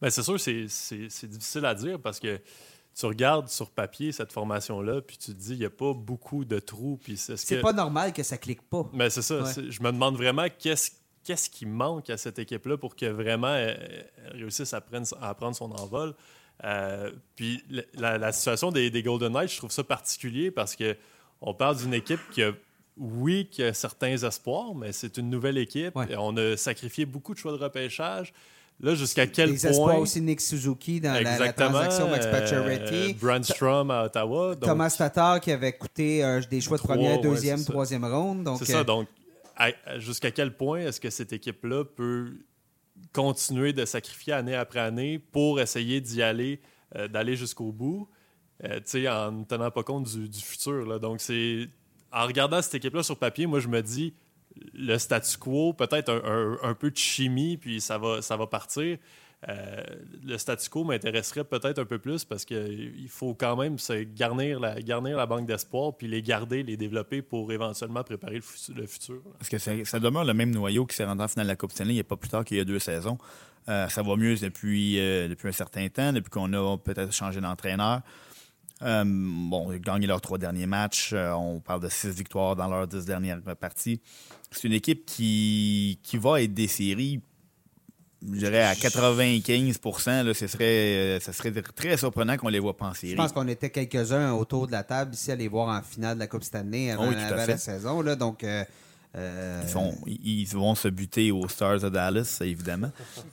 [0.01, 2.38] Ben, c'est sûr, c'est, c'est, c'est difficile à dire parce que
[2.97, 6.45] tu regardes sur papier cette formation-là, puis tu te dis, il n'y a pas beaucoup
[6.45, 6.99] de trous.
[7.03, 7.61] Puis c'est, ce C'est que...
[7.62, 8.88] pas normal que ça clique pas.
[8.95, 9.43] Ben, c'est ça.
[9.43, 9.53] Ouais.
[9.53, 10.93] c'est- Je me demande vraiment qu'est-ce,
[11.24, 15.34] qu'est-ce qui manque à cette équipe-là pour que vraiment elle, elle réussisse à prendre, à
[15.34, 16.14] prendre son envol?
[16.62, 20.96] Euh, puis la, situation des, des Golden Knights, je trouve ça particulier parce que
[21.40, 22.52] on parle d'une équipe qui a
[22.96, 25.96] oui, qu'il y a certains espoirs, mais c'est une nouvelle équipe.
[25.96, 26.12] Ouais.
[26.12, 28.32] Et on a sacrifié beaucoup de choix de repêchage.
[28.80, 29.70] Là, jusqu'à quel Les point.
[29.70, 33.14] espoirs aussi Nick Suzuki dans la, la transaction Max euh, Pacioretty.
[33.14, 34.54] Brandstrom à Ottawa.
[34.54, 37.72] donc- Thomas Tatar qui avait coûté euh, des choix de première, ouais, deuxième, ça.
[37.72, 38.48] troisième ronde.
[38.58, 39.08] C'est ça, euh, donc
[39.99, 42.33] jusqu'à quel point est-ce que cette équipe-là peut
[43.12, 46.61] continuer de sacrifier année après année pour essayer d'y aller,
[46.97, 48.09] euh, d'aller jusqu'au bout,
[48.64, 50.87] euh, en ne tenant pas compte du, du futur.
[50.87, 50.99] là.
[50.99, 51.69] Donc, c'est
[52.12, 54.14] en regardant cette équipe-là sur papier, moi, je me dis,
[54.73, 58.47] le statu quo, peut-être un, un- un peu de chimie, puis ça va, ça va
[58.47, 58.99] partir.
[59.48, 59.83] Euh,
[60.24, 64.59] le statu quo m'intéresserait peut-être un peu plus parce qu'il faut quand même se garnir
[64.59, 68.72] la, garnir la banque d'espoir puis les garder, les développer pour éventuellement préparer le, fu-
[68.72, 69.20] le futur.
[69.38, 71.72] Parce que ça, demeure le même noyau qui s'est rendu en finale de la Coupe
[71.72, 73.18] Stanley il n'y a pas plus tard qu'il y a deux saisons.
[73.68, 77.40] Euh, ça va mieux depuis, euh, depuis un certain temps, depuis qu'on a peut-être changé
[77.42, 78.00] d'entraîneur.
[78.80, 81.14] Bon, ils ont gagné leurs trois derniers matchs.
[81.14, 84.00] On parle de six victoires dans leurs dix dernières parties.
[84.50, 87.20] C'est une équipe qui, qui va être des séries,
[88.32, 92.76] je dirais à 95 là, ce, serait, euh, ce serait très surprenant qu'on les voit
[92.76, 93.12] pas en série.
[93.12, 96.14] Je pense qu'on était quelques-uns autour de la table ici à les voir en finale
[96.16, 98.00] de la Coupe Stanley avant, Oui, avant la saison.
[98.00, 98.64] Là, donc, euh,
[99.16, 99.62] euh,
[100.06, 102.90] Ils, ils- vont se buter aux Stars de Dallas, évidemment.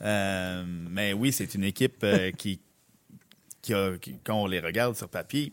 [0.90, 2.04] Mais oui, c'est une équipe
[2.36, 2.60] qui,
[3.62, 5.52] qui, a- qui- quand on les regarde sur papier,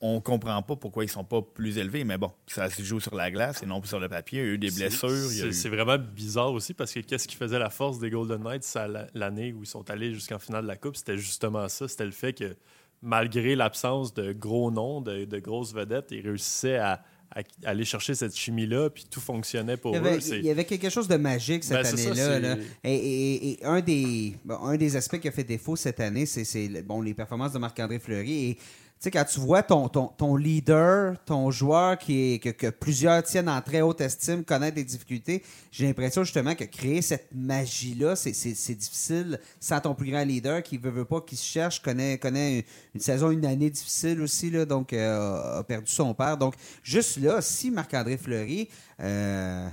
[0.00, 2.04] on comprend pas pourquoi ils sont pas plus élevés.
[2.04, 4.40] Mais bon, ça se joue sur la glace et non plus sur le papier.
[4.40, 5.10] Il y a eu des blessures.
[5.10, 8.42] C'est eu- c'est vraiment bizarre aussi parce que qu'est-ce qui faisait la force des Golden
[8.42, 8.78] Knights
[9.14, 10.96] l'année où ils sont allés jusqu'en finale de la Coupe?
[10.96, 11.88] C'était justement ça.
[11.88, 12.56] C'était le fait que
[13.02, 17.02] malgré l'absence de gros noms, de, de grosses vedettes, ils réussissaient à,
[17.34, 20.38] à aller chercher cette chimie-là, puis tout fonctionnait pour il, y avait, eux.
[20.38, 22.56] Il y avait quelque chose de magique cette Ben, année-là.
[22.84, 26.24] Et, et- et un, des, bon, un des aspects qui a fait défaut cette année,
[26.26, 28.32] c'est bon, les performances de Marc-André Fleury.
[28.50, 28.58] Et
[29.00, 33.22] sais, quand tu vois ton, ton, ton leader, ton joueur qui est, que, que plusieurs
[33.22, 38.16] tiennent en très haute estime, connaître des difficultés, j'ai l'impression justement que créer cette magie-là,
[38.16, 38.32] c'est
[38.74, 42.58] difficile sans ton plus grand leader qui veut, veut pas, qui se cherche, connaît, connaît
[42.58, 42.62] une,
[42.96, 46.36] une saison, une année difficile aussi, là, donc euh, a perdu son père.
[46.36, 48.68] Donc, juste là, si Marc-André Fleury.
[49.00, 49.68] euh,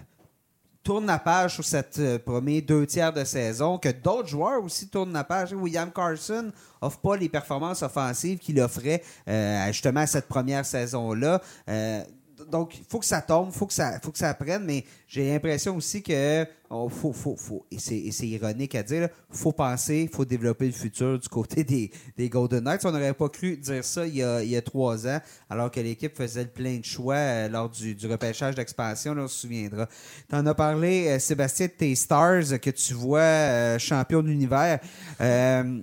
[0.85, 4.87] tourne la page sur cette euh, première deux tiers de saison, que d'autres joueurs aussi
[4.87, 5.51] tournent la page.
[5.51, 11.41] William Carson offre pas les performances offensives qu'il offrait euh, justement cette première saison-là.
[11.67, 12.03] Euh,
[12.51, 14.84] donc, il faut que ça tombe, il faut, que ça- faut que ça prenne, mais
[15.08, 19.51] j'ai l'impression aussi que oh, faut, faut, faut, et c'est ironique à dire, il faut
[19.51, 22.86] penser, il faut développer le futur du côté des, des Golden Knights.
[22.86, 26.43] On n'aurait pas cru dire ça il y, a, trois ans, alors que l'équipe faisait
[26.43, 29.88] le plein de choix euh, lors du, du repêchage d'expansion, on se souviendra.
[30.29, 34.27] Tu en as parlé, euh, Sébastien, de tes Stars que tu vois euh, champion de
[34.29, 34.79] l'univers.
[35.21, 35.81] Euh,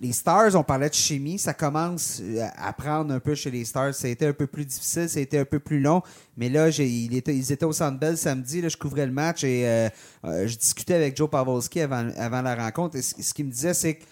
[0.00, 3.64] les Stars, on parlait de chimie, ça commence euh, à prendre un peu chez les
[3.64, 3.94] Stars.
[3.94, 6.02] Ça a été un peu plus difficile, ça a été un peu plus long.
[6.36, 9.88] Mais là, ils étaient au Centre Bell samedi, là, je couvrais le match et euh,
[10.24, 12.96] euh, je discutais avec Joe Pavelski avant, la rencontre.
[12.96, 14.04] Et ce, qu'il me disait, c'est que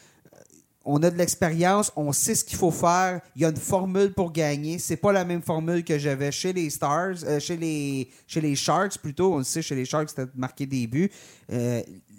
[0.86, 3.22] on a de l'expérience, on sait ce qu'il faut faire.
[3.36, 4.78] Il y a une formule pour gagner.
[4.78, 8.98] C'est pas la même formule que j'avais chez les Stars, chez les chez les Sharks
[8.98, 9.32] plutôt.
[9.32, 11.10] On le sait, chez les Sharks, c'était marqué des buts.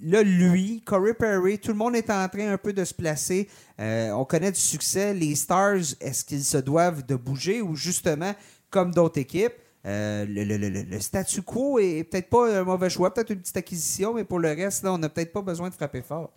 [0.04, 3.50] Là, lui, Corey Perry, tout le monde est en train un peu de se placer.
[3.80, 5.14] Euh, on connaît du succès.
[5.14, 8.34] Les Stars, est-ce qu'ils se doivent de bouger ou justement,
[8.70, 9.54] comme d'autres équipes,
[9.86, 14.24] euh, le, statu quo est peut-être pas un mauvais choix, peut-être une petite acquisition, mais
[14.24, 16.32] pour le reste, on n'a peut-être pas besoin de frapper fort.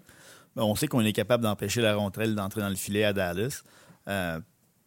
[0.54, 3.62] Ben, on sait qu'on est capable d'empêcher la rondelle d'entrer dans le filet à Dallas.
[4.06, 4.38] Euh,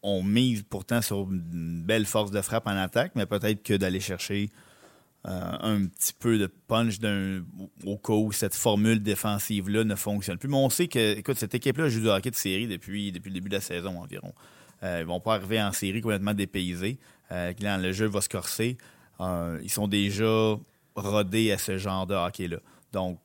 [0.04, 4.00] on mise pourtant sur une belle force de frappe en attaque, mais peut-être que d'aller
[4.00, 4.50] chercher
[5.28, 6.96] euh, un petit peu de punch
[7.86, 10.50] au cas où cette formule défensive-là ne fonctionne plus.
[10.50, 13.50] Mais on sait que, écoute, cette équipe-là joue du hockey de série depuis, le début
[13.50, 14.34] de la saison environ.
[14.84, 16.98] Euh, ils vont pas arriver en série complètement dépaysés.
[17.32, 18.78] Euh, le jeu va se corser.
[19.20, 20.58] Euh, ils sont déjà
[20.96, 22.58] rodés à ce genre de hockey-là.
[22.92, 23.20] Donc,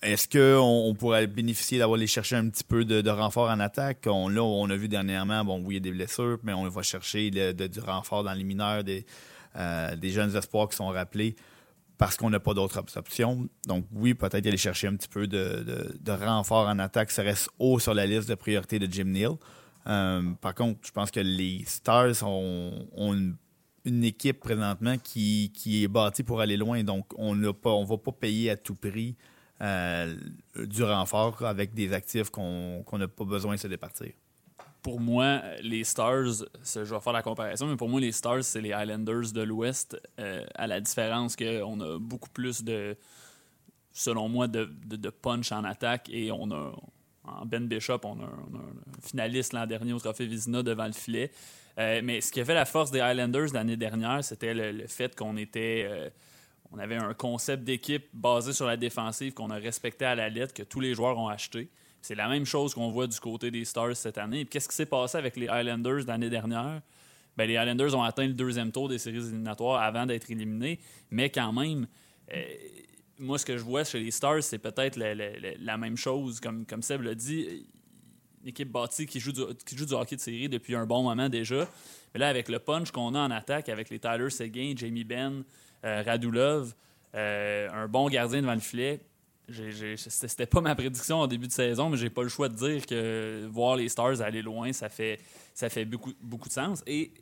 [0.00, 4.04] est-ce qu'on on pourrait bénéficier d'avoir les chercher un petit peu de, renfort en attaque?
[4.06, 6.68] On, là, on a vu dernièrement, bon, oui, il y a des blessures, mais on
[6.68, 8.84] va chercher du renfort dans les mineurs,
[9.56, 11.36] euh, des jeunes espoirs qui sont rappelés
[11.98, 13.48] parce qu'on n'a pas d'autres op- options.
[13.66, 17.10] Donc, oui, peut-être aller chercher un petit peu de, renfort en attaque.
[17.10, 19.32] Ça reste haut sur la liste de priorités de Jim Neal.
[19.86, 22.88] Euh, par contre, je pense que les Stars ont,
[23.84, 26.82] une, équipe présentement qui, est bâtie pour aller loin.
[26.82, 29.16] Donc, on ne va pas payer à tout prix
[29.60, 30.16] euh,
[30.56, 34.12] du renfort avec des actifs qu'on n'a pas besoin de se départir.
[34.82, 38.60] Pour moi, les Stars, je vais faire la comparaison, mais pour moi, les Stars, c'est
[38.60, 42.96] les Highlanders de l'Ouest, euh, à la différence qu'on a beaucoup plus de,
[43.92, 46.74] selon moi, de, de- punch en attaque et on a,
[47.24, 50.86] en Ben Bishop, on a, on a un finaliste l'an dernier au Trophée Vizina devant
[50.86, 51.30] le filet.
[51.78, 55.14] Euh, mais ce qui a fait la force des Highlanders l'année dernière, c'était le, fait
[55.14, 55.86] qu'on était.
[55.88, 56.10] Euh,
[56.70, 60.54] on avait un concept d'équipe basé sur la défensive qu'on a respecté à la lettre,
[60.54, 61.70] que tous les joueurs ont acheté.
[62.02, 64.44] C'est la même chose qu'on voit du côté des Stars cette année.
[64.44, 66.82] Qu'est-ce qui s'est passé avec les Highlanders l'année dernière?
[67.36, 71.30] Ben, les Highlanders ont atteint le deuxième tour des séries éliminatoires avant d'être éliminés, mais
[71.30, 71.86] quand même,
[72.34, 72.42] euh,
[73.18, 76.40] moi, ce que je vois chez les Stars, c'est peut-être la, même chose.
[76.40, 77.66] Comme, comme Seb l'a dit,
[78.42, 81.04] une équipe bâtie qui joue, du, qui joue du hockey de série depuis un bon
[81.04, 81.68] moment déjà.
[82.12, 85.44] Mais là, avec le punch qu'on a en attaque, avec les Tyler Seguin, Jamie Benn,
[85.84, 86.74] euh, Radulov,
[87.14, 89.00] euh, un bon gardien devant le filet,
[89.96, 92.86] c'était pas ma prédiction au début de saison, mais j'ai pas le choix de dire
[92.86, 95.20] que voir les Stars aller loin, ça fait,
[95.54, 96.82] ça fait beaucoup, beaucoup de sens.
[96.86, 97.12] Et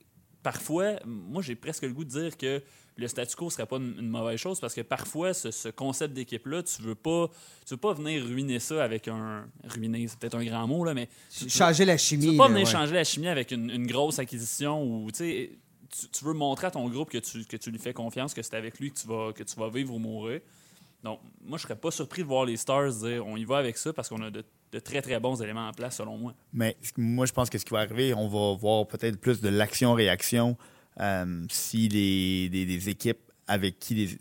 [0.42, 2.62] parfois, moi, j'ai presque le goût de dire que
[2.96, 6.82] le statu quo serait pas une, mauvaise chose parce que parfois, ce, concept d'équipe-là, tu
[6.82, 7.28] veux pas
[7.66, 9.46] tu veux pas venir ruiner ça avec un.
[9.64, 11.08] Ruiner, c'est peut-être un grand mot, là, mais.
[11.48, 12.26] changer la chimie.
[12.26, 15.58] Tu veux pas venir changer la chimie avec une, grosse acquisition ou, tu
[16.12, 18.54] tu veux montrer à ton groupe que tu, que tu lui fais confiance, que c'est
[18.54, 20.40] avec lui que tu, vas, que tu vas vivre ou mourir.
[21.02, 23.76] Donc, moi, je serais pas surpris de voir les Stars dire on y va avec
[23.76, 24.44] ça parce qu'on a de,
[24.80, 26.34] très, très bons éléments en place, selon moi.
[26.52, 29.48] Mais moi, je pense que ce qui va arriver, on va voir peut-être plus de
[29.48, 30.56] l'action-réaction
[31.00, 34.18] euh, si les, des, équipes avec qui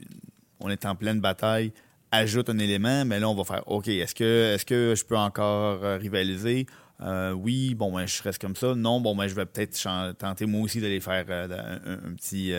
[0.59, 1.73] on est en pleine bataille
[2.11, 5.17] ajoutent un élément, mais là, on va faire OK, est-ce que, est que je peux
[5.17, 6.65] encore euh, rivaliser?
[7.01, 8.73] Euh, oui, bon, ben, je reste comme ça.
[8.73, 12.53] Non, bon, ben, je vais peut-être tenter moi aussi d'aller faire un, petit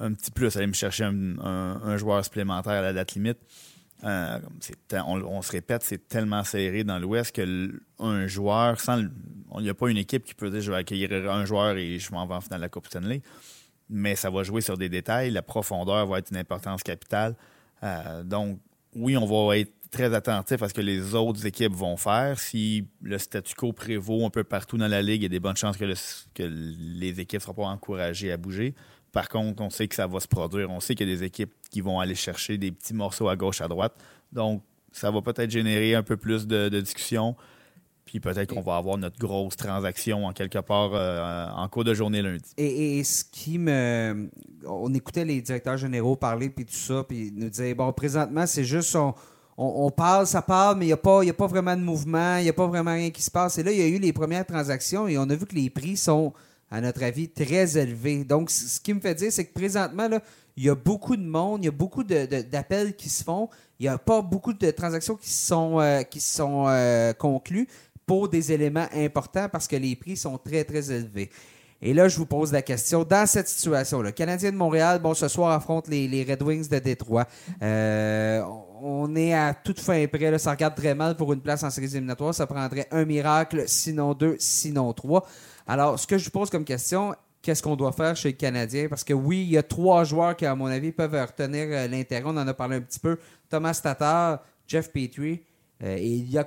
[0.00, 3.38] un petit plus, aller me chercher un, joueur supplémentaire à la date limite.
[4.02, 8.98] on, se répète, c'est tellement serré dans l'Ouest qu'un joueur, sans,
[9.58, 11.98] il n'y a pas une équipe qui peut dire je vais accueillir un joueur et
[11.98, 13.22] je m'en vais en finale de la Coupe Stanley.
[13.88, 15.30] Mais ça va jouer sur des détails.
[15.30, 17.34] La profondeur va être une importance capitale.
[17.82, 18.60] Euh, donc,
[18.94, 22.38] oui, on va être très attentif à ce que les autres équipes vont faire.
[22.38, 25.40] Si le statu quo prévaut un peu partout dans la ligue, il y a des
[25.40, 25.92] bonnes chances que,
[26.34, 28.74] que les équipes ne seront pas encouragées à bouger.
[29.12, 30.70] Par contre, on sait que ça va se produire.
[30.70, 33.36] On sait qu'il y a des équipes qui vont aller chercher des petits morceaux à
[33.36, 33.94] gauche, à droite.
[34.32, 37.36] Donc, ça va peut-être générer un peu plus de, discussion.
[38.04, 41.94] Puis peut-être qu'on va avoir notre grosse transaction en quelque part euh, en cours de
[41.94, 42.50] journée lundi.
[42.56, 44.28] Et, ce qui me.
[44.66, 48.64] On écoutait les directeurs généraux parler, puis tout ça, puis nous disaient bon, présentement, c'est
[48.64, 48.96] juste.
[49.62, 50.92] On, parle, ça parle, mais il n'y
[51.30, 53.58] a pas vraiment de mouvement, il n'y a pas vraiment rien qui se passe.
[53.58, 55.68] Et là, il y a eu les premières transactions et on a vu que les
[55.68, 56.32] prix sont,
[56.70, 58.24] à notre avis, très élevés.
[58.24, 60.20] Donc, ce qui me fait dire, c'est que présentement, là,
[60.56, 63.84] il y a beaucoup de monde, il y a beaucoup d'appels qui se font, il
[63.84, 67.66] n'y a pas beaucoup de transactions qui sont, euh, qui sont euh, conclues
[68.06, 71.30] pour des éléments importants parce que les prix sont très, très élevés.
[71.82, 73.04] Et là, je vous pose la question.
[73.04, 76.78] Dans cette situation, le Canadien de Montréal, bon, ce soir affronte les, Red Wings de
[76.78, 77.26] Détroit.
[77.62, 78.42] Euh,
[78.82, 80.38] on est à toute fin près.
[80.38, 82.34] ça regarde très mal pour une place en séries éliminatoires.
[82.34, 85.26] Ça prendrait un miracle, sinon deux, sinon trois.
[85.70, 88.88] Alors, ce que je vous pose comme question, qu'est-ce qu'on doit faire chez le Canadien?
[88.88, 91.86] Parce que oui, il y a trois joueurs qui, à mon avis, peuvent retenir euh,
[91.86, 92.24] l'intérêt.
[92.26, 93.18] On en a parlé un petit peu.
[93.48, 95.44] Thomas Tatar, Jeff Petrie.
[95.84, 96.44] Euh, et Ilya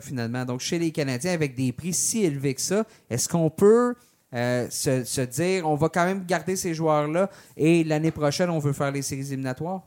[0.00, 0.44] finalement.
[0.44, 3.96] Donc chez les Canadiens, avec des prix si élevés que ça, est-ce qu'on peut
[4.34, 8.72] euh, se, dire on va quand même garder ces joueurs-là et l'année prochaine, on veut
[8.72, 9.82] faire les séries éliminatoires?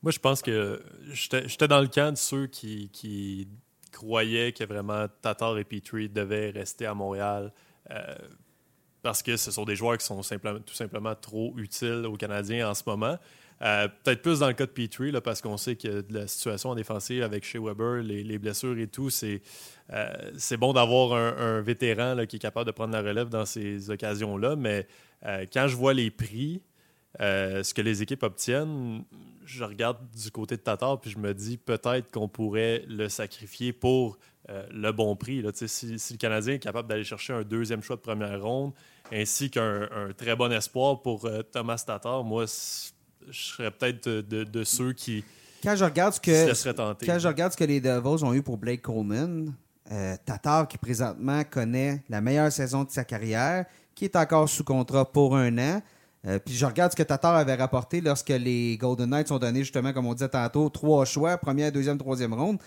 [0.00, 3.48] Moi, je pense que j'étais dans le camp de ceux qui,
[3.90, 7.50] croyaient que vraiment Tatar et Petrie devaient rester à Montréal.
[7.90, 8.14] Euh,
[9.02, 12.74] parce que ce sont des joueurs qui sont tout simplement trop utiles aux Canadiens en
[12.74, 13.16] ce moment.
[13.62, 16.70] Euh, peut-être plus dans le cas de Petrie, là, parce qu'on sait que la situation
[16.70, 19.42] en défensive avec Shea Weber, les, blessures et tout, c'est
[19.92, 24.56] euh, bon d'avoir un, vétéran qui est capable de prendre la relève dans ces occasions-là.
[24.56, 24.88] Mais
[25.52, 26.60] quand je vois les prix,
[27.20, 29.04] ce que les équipes obtiennent,
[29.44, 33.72] je regarde du côté de Tatar puis je me dis peut-être qu'on pourrait le sacrifier
[33.72, 34.18] pour
[34.48, 35.42] le bon prix.
[35.42, 35.50] Là.
[35.54, 38.72] Si, si, le Canadien est capable d'aller chercher un deuxième choix de première ronde,
[39.12, 42.44] ainsi qu'un très bon espoir pour Thomas Tatar, moi,
[43.28, 45.24] je serais peut-être de, ceux qui
[45.62, 48.56] quand je regarde ce que quand je regarde ce que les Devils ont eu pour
[48.56, 49.52] Blake Coleman,
[49.90, 54.64] euh, Tatar qui présentement connaît la meilleure saison de sa carrière, qui est encore sous
[54.64, 55.82] contrat pour un an.
[56.26, 59.60] Euh, puis je regarde ce que Tatar avait rapporté lorsque les Golden Knights ont donné
[59.60, 62.58] justement, comme on disait tantôt, trois choix, première, deuxième, troisième ronde.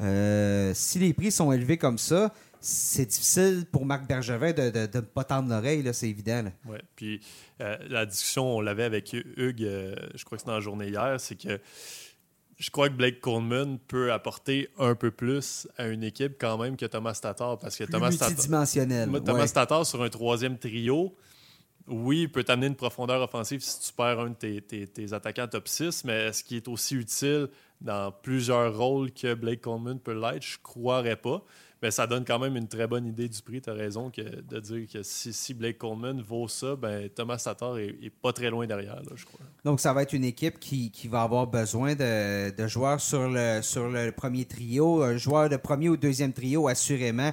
[0.00, 5.00] Euh, si les prix sont élevés comme ça, c'est difficile pour Marc Bergevin de ne
[5.00, 6.44] pas tendre l'oreille, c'est évident.
[6.66, 7.20] Oui, puis
[7.60, 10.88] euh, la discussion, on l'avait avec Hugues, euh, je crois que c'était dans la journée
[10.88, 11.60] hier, c'est que
[12.56, 16.76] je crois que Blake Coleman peut apporter un peu plus à une équipe quand même
[16.76, 17.58] que Thomas Tatar.
[17.58, 21.16] Parce que Thomas Tatar, Thomas Tatar sur un troisième trio,
[21.86, 25.48] oui, il peut t'amener une profondeur offensive si tu perds un de tes, tes attaquants
[25.48, 27.48] top 6, mais est-ce qu'il est aussi utile
[27.80, 30.42] dans plusieurs rôles que Blake Coleman peut l'être?
[30.42, 31.42] Je croirais pas.
[31.82, 33.60] Mais ça donne quand même une très bonne idée du prix.
[33.60, 37.76] Tu as raison que, de dire que si, Blake Coleman vaut ça, ben, Thomas Tatar
[37.76, 39.40] est, pas très loin derrière, je crois.
[39.66, 43.60] Donc, ça va être une équipe qui, va avoir besoin de, de, joueurs sur le,
[43.60, 47.32] sur le premier trio, un joueur de premier ou deuxième trio, assurément,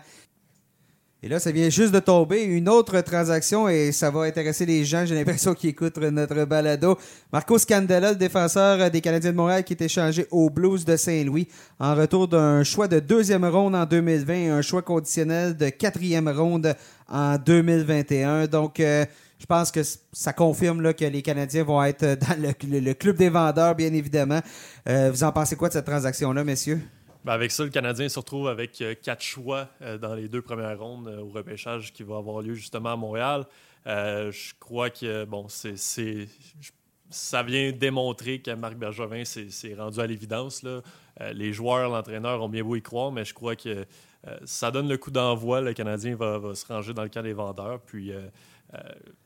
[1.23, 2.41] et là, ça vient juste de tomber.
[2.41, 6.97] Une autre transaction et ça va intéresser les gens, j'ai l'impression, qui écoutent notre balado.
[7.31, 11.47] Marco Scandella, le défenseur des Canadiens de Montréal, qui est échangé aux Blues de Saint-Louis
[11.79, 16.27] en retour d'un choix de deuxième ronde en 2020 et un choix conditionnel de quatrième
[16.27, 16.75] ronde
[17.07, 18.47] en 2021.
[18.47, 19.05] Donc, euh,
[19.37, 23.29] je pense que ça confirme là, que les Canadiens vont être dans le, club des
[23.29, 24.39] vendeurs, bien évidemment.
[24.89, 26.81] Euh, vous en pensez quoi de cette transaction-là, messieurs?
[27.23, 30.41] Ben, avec ça, le Canadien se retrouve avec euh, quatre choix euh, dans les deux
[30.41, 33.45] premières rondes euh, au repêchage qui va avoir lieu justement à Montréal.
[33.85, 35.75] je crois que bon, c'est,
[37.11, 40.65] ça vient démontrer que Marc Bergevin s'est rendu à l'évidence.
[41.19, 43.85] les joueurs, l'entraîneur ont bien beau y croire, mais je crois que
[44.45, 45.61] ça donne le coup d'envoi.
[45.61, 47.81] Le Canadien va, se ranger dans le camp des vendeurs.
[47.81, 48.11] Puis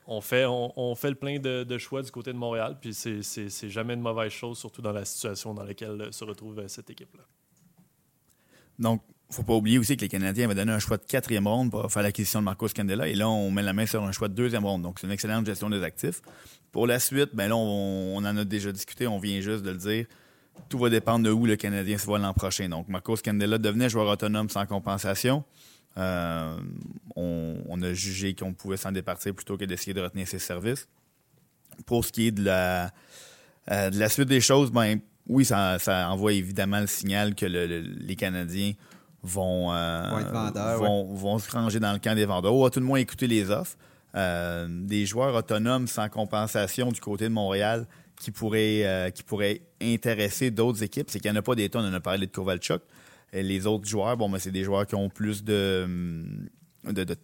[0.07, 2.77] on, fait, le plein de, choix du côté de Montréal.
[2.81, 6.89] Puis c'est jamais une mauvaise chose, surtout dans la situation dans laquelle se retrouve cette
[6.89, 7.23] équipe-là.
[8.79, 9.01] Donc,
[9.31, 11.91] faut pas oublier aussi que les Canadiens avaient donné un choix de quatrième ronde pour
[11.91, 13.07] faire l'acquisition de Marcos Candela.
[13.07, 14.81] Et là, on met la main sur un choix de deuxième ronde.
[14.81, 16.21] Donc, c'est une excellente gestion des actifs.
[16.71, 19.77] Pour la suite, ben là, on, en a déjà discuté, on vient juste de le
[19.77, 20.05] dire.
[20.69, 22.69] Tout va dépendre de où le Canadien se voit l'an prochain.
[22.69, 25.43] Donc, Marcos Candela devenait joueur autonome sans compensation.
[25.97, 26.57] Euh,
[27.15, 30.87] on, a jugé qu'on pouvait s'en départir plutôt que d'essayer de retenir ses services.
[31.85, 32.91] Pour ce qui est de la,
[33.71, 35.77] euh, de la suite des choses, ben, oui, ça,
[36.09, 38.73] envoie évidemment le signal que les Canadiens
[39.23, 42.99] vont, euh, vont, se ranger dans le camp des vendeurs, ou à tout le moins
[42.99, 43.75] écouter les offres.
[44.15, 47.85] Euh, des joueurs autonomes sans compensation du côté de Montréal
[48.17, 51.09] qui pourraient, euh, qui pourraient intéresser d'autres équipes.
[51.09, 51.85] C'est qu'il n'y en a pas des tonnes.
[51.85, 52.81] On a parlé de Kovalchuk.
[53.33, 55.85] Et les autres joueurs, bon, ben, c'est des joueurs qui ont plus de,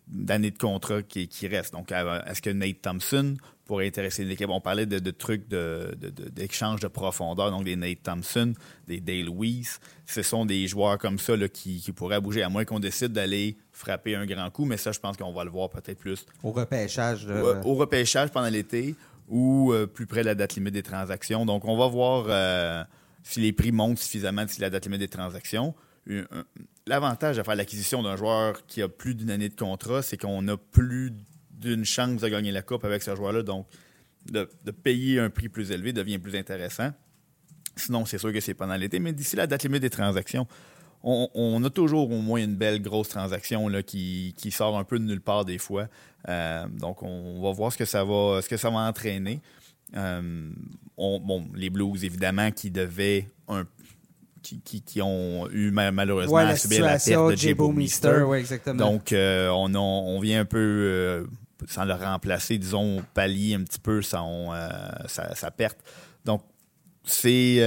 [0.08, 1.74] d'années de, contrat qui, qui restent.
[1.74, 3.36] Donc, est-ce que Nate Thompson
[3.66, 4.50] pourrait intéresser l'équipe?
[4.50, 8.54] On parlait de, trucs d'échange de, profondeur, donc des Nate Thompson,
[8.88, 9.80] des Dale Weiss.
[10.06, 14.16] Ce sont des joueurs comme ça qui, pourraient bouger, à moins qu'on décide d'aller frapper
[14.16, 14.66] un grand coup.
[14.66, 16.26] Mais ça, je pense qu'on va le voir peut-être plus.
[16.44, 17.28] Au repêchage.
[17.28, 18.96] Au, repêchage pendant l'été
[19.28, 21.46] ou euh, plus près de la date limite des transactions.
[21.46, 22.84] Donc, on va voir euh,
[23.24, 25.74] si les prix montent suffisamment d'ici la date limite des transactions.
[26.88, 30.48] L'avantage de faire l'acquisition d'un joueur qui a plus d'une année de contrat, c'est qu'on
[30.48, 31.14] a plus
[31.52, 33.44] d'une chance de gagner la Coupe avec ce joueur-là.
[33.44, 33.68] Donc,
[34.26, 36.92] de, payer un prix plus élevé devient plus intéressant.
[37.76, 39.00] Sinon, c'est sûr que c'est pendant l'été.
[39.00, 40.48] Mais d'ici la date limite des transactions,
[41.04, 45.22] on, a toujours au moins une belle grosse transaction qui, sort un peu de nulle
[45.22, 45.88] part des fois.
[46.30, 49.42] Euh, donc, on va voir ce que ça va, ce que ça va entraîner.
[49.96, 50.52] Euh,
[50.98, 53.66] bon, les Blues, évidemment, qui devaient un,
[54.42, 58.24] qui, ont eu malheureusement à subir la perte de Mister.
[58.76, 61.24] Donc, euh, on, on, vient un peu, euh,
[61.68, 64.68] sans le remplacer, disons, pallier un petit peu son, euh,
[65.08, 65.80] sa, perte.
[66.26, 66.44] Donc,
[67.04, 67.58] c'est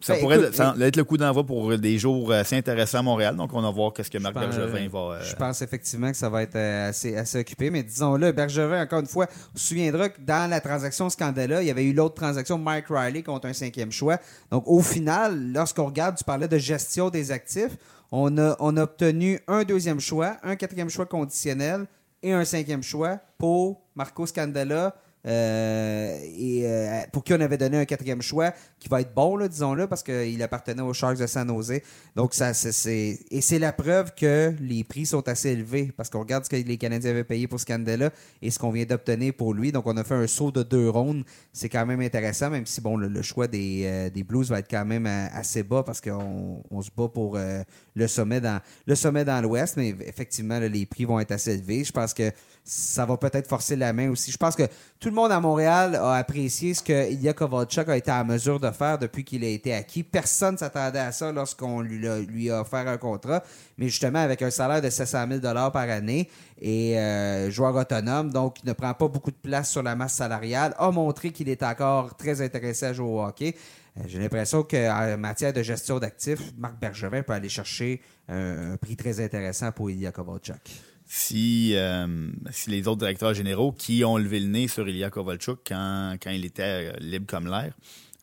[0.00, 0.40] ça ben, pourrait
[0.86, 3.36] être le coup d'envoi pour des jours assez intéressants à Montréal.
[3.36, 4.98] Donc, on va voir qu'est-ce que Marc Bergevin va.
[4.98, 7.70] Euh, je pense effectivement que ça va être euh, assez, assez occupé.
[7.70, 11.68] Mais disons-le, Bergevin, encore une fois, on se souviendra que dans la transaction Scandella, il
[11.68, 14.18] y avait eu l'autre transaction, Mike Riley contre un cinquième choix.
[14.50, 17.76] Donc, au final, lorsqu'on regarde, tu parlais de gestion des actifs.
[18.12, 21.86] On a, on a obtenu un deuxième choix, un quatrième choix conditionnel
[22.22, 24.94] et un cinquième choix pour Marco Scandella
[25.26, 29.46] euh, et euh, pour qui on avait donné un quatrième choix qui va être bon,
[29.46, 31.80] disons-le, parce qu'il appartenait aux Sharks de San Jose.
[32.16, 36.20] Donc, ça, c'est, et c'est la preuve que les prix sont assez élevés parce qu'on
[36.20, 38.10] regarde ce que les Canadiens avaient payé pour Scandella
[38.40, 39.72] et ce qu'on vient d'obtenir pour lui.
[39.72, 41.24] Donc, on a fait un saut de deux rondes.
[41.52, 44.70] C'est quand même intéressant, même si bon, le, choix des, euh, des, Blues va être
[44.70, 49.24] quand même assez bas parce qu'on on se bat pour le sommet dans le sommet
[49.24, 49.76] dans l'Ouest.
[49.76, 51.84] Mais effectivement, les prix vont être assez élevés.
[51.84, 52.30] Je pense que
[52.64, 54.30] ça va peut-être forcer la main aussi.
[54.30, 54.62] Je pense que
[55.00, 58.60] tout le monde à Montréal a apprécié ce que Ilya Kovalchuk a été en mesure
[58.60, 60.02] de faire depuis qu'il a été acquis.
[60.02, 63.42] Personne ne s'attendait à ça lorsqu'on lui, a offert un contrat,
[63.78, 66.28] mais justement avec un salaire de 700 000 par année
[66.60, 70.16] et euh, joueur autonome, donc il ne prend pas beaucoup de place sur la masse
[70.16, 73.56] salariale, a montré qu'il est encore très intéressé à jouer au hockey.
[73.96, 78.96] Euh, j'ai l'impression qu'en matière de gestion d'actifs, Marc Bergevin peut aller chercher un, prix
[78.96, 84.38] très intéressant pour Ilya Kovalchuk si, euh, si les autres directeurs généraux qui ont levé
[84.38, 87.74] le nez sur Ilya Kovalchuk quand, quand il était euh, libre comme l'air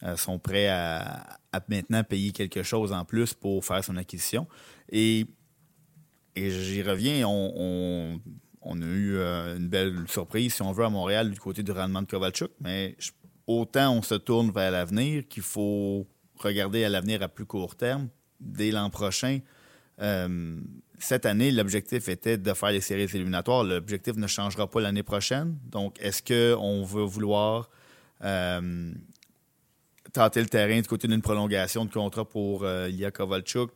[0.03, 4.47] euh, sont prêts à, maintenant payer quelque chose en plus pour faire son acquisition.
[4.89, 5.25] Et,
[6.37, 8.21] et j'y reviens, on,
[8.61, 12.03] on, a eu une belle surprise, si on veut, à Montréal du côté du rendement
[12.03, 12.95] de Kovalchuk, mais
[13.47, 16.07] autant on se tourne vers l'avenir qu'il faut
[16.37, 18.07] regarder à l'avenir à plus court terme.
[18.39, 19.39] Dès l'an prochain,
[20.99, 23.63] cette année, l'objectif était de faire les séries éliminatoires.
[23.63, 25.57] L'objectif ne changera pas l'année prochaine.
[25.69, 27.69] Donc, est-ce qu'on va vouloir
[28.23, 28.91] euh,
[30.11, 33.71] tenter le terrain du côté d'une prolongation de contrat pour euh, Kovalchuk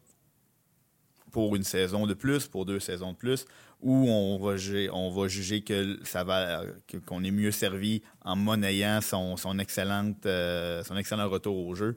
[1.32, 3.45] pour une saison de plus, pour deux saisons de plus,
[3.82, 6.63] ou on va, juger, on va juger que ça va
[7.05, 11.95] qu'on est mieux servi en monnayant son, euh, excellent retour au jeu?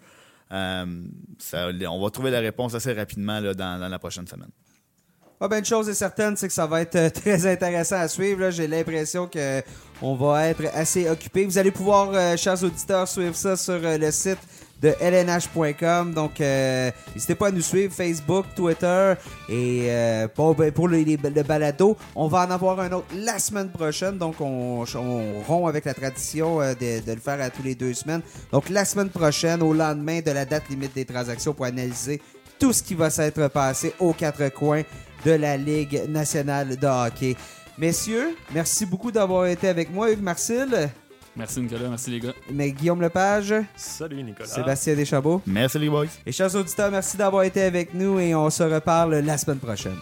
[0.52, 0.86] Euh,
[1.88, 4.50] on va trouver la réponse assez rapidement dans la prochaine semaine.
[5.44, 8.08] Ah ben, une chose est certaine, c'est que ça va être euh, très intéressant à
[8.08, 8.48] suivre.
[8.48, 9.60] J'ai l'impression que
[10.00, 11.44] on va être assez occupé.
[11.44, 14.38] Vous allez pouvoir, euh, chers auditeurs, suivre ça sur euh, le site
[14.80, 16.14] de lnh.com.
[16.14, 19.14] Donc, n'hésitez pas à nous suivre Facebook, Twitter
[19.50, 19.90] et
[20.34, 21.96] pour, ben, le, balado.
[22.14, 24.16] On va en avoir un autre la semaine prochaine.
[24.16, 27.94] Donc, on, on rompt avec la tradition de, de le faire à tous les deux
[27.94, 28.20] semaines.
[28.50, 32.20] Donc, la semaine prochaine, au lendemain de la date limite des transactions pour analyser
[32.58, 34.82] tout ce qui va s'être passé aux quatre coins
[35.24, 37.36] de la Ligue nationale de hockey.
[37.78, 40.90] Messieurs, merci beaucoup d'avoir été avec moi, Yves Marcil,
[41.36, 42.32] Merci Nicolas, merci les gars.
[42.52, 44.48] mais Guillaume Lepage, Salut Nicolas.
[44.48, 45.42] Sébastien Deschambault.
[45.46, 46.06] Merci les boys.
[46.24, 49.96] Et chers auditeurs, merci d'avoir été avec nous et on se reparle la semaine prochaine.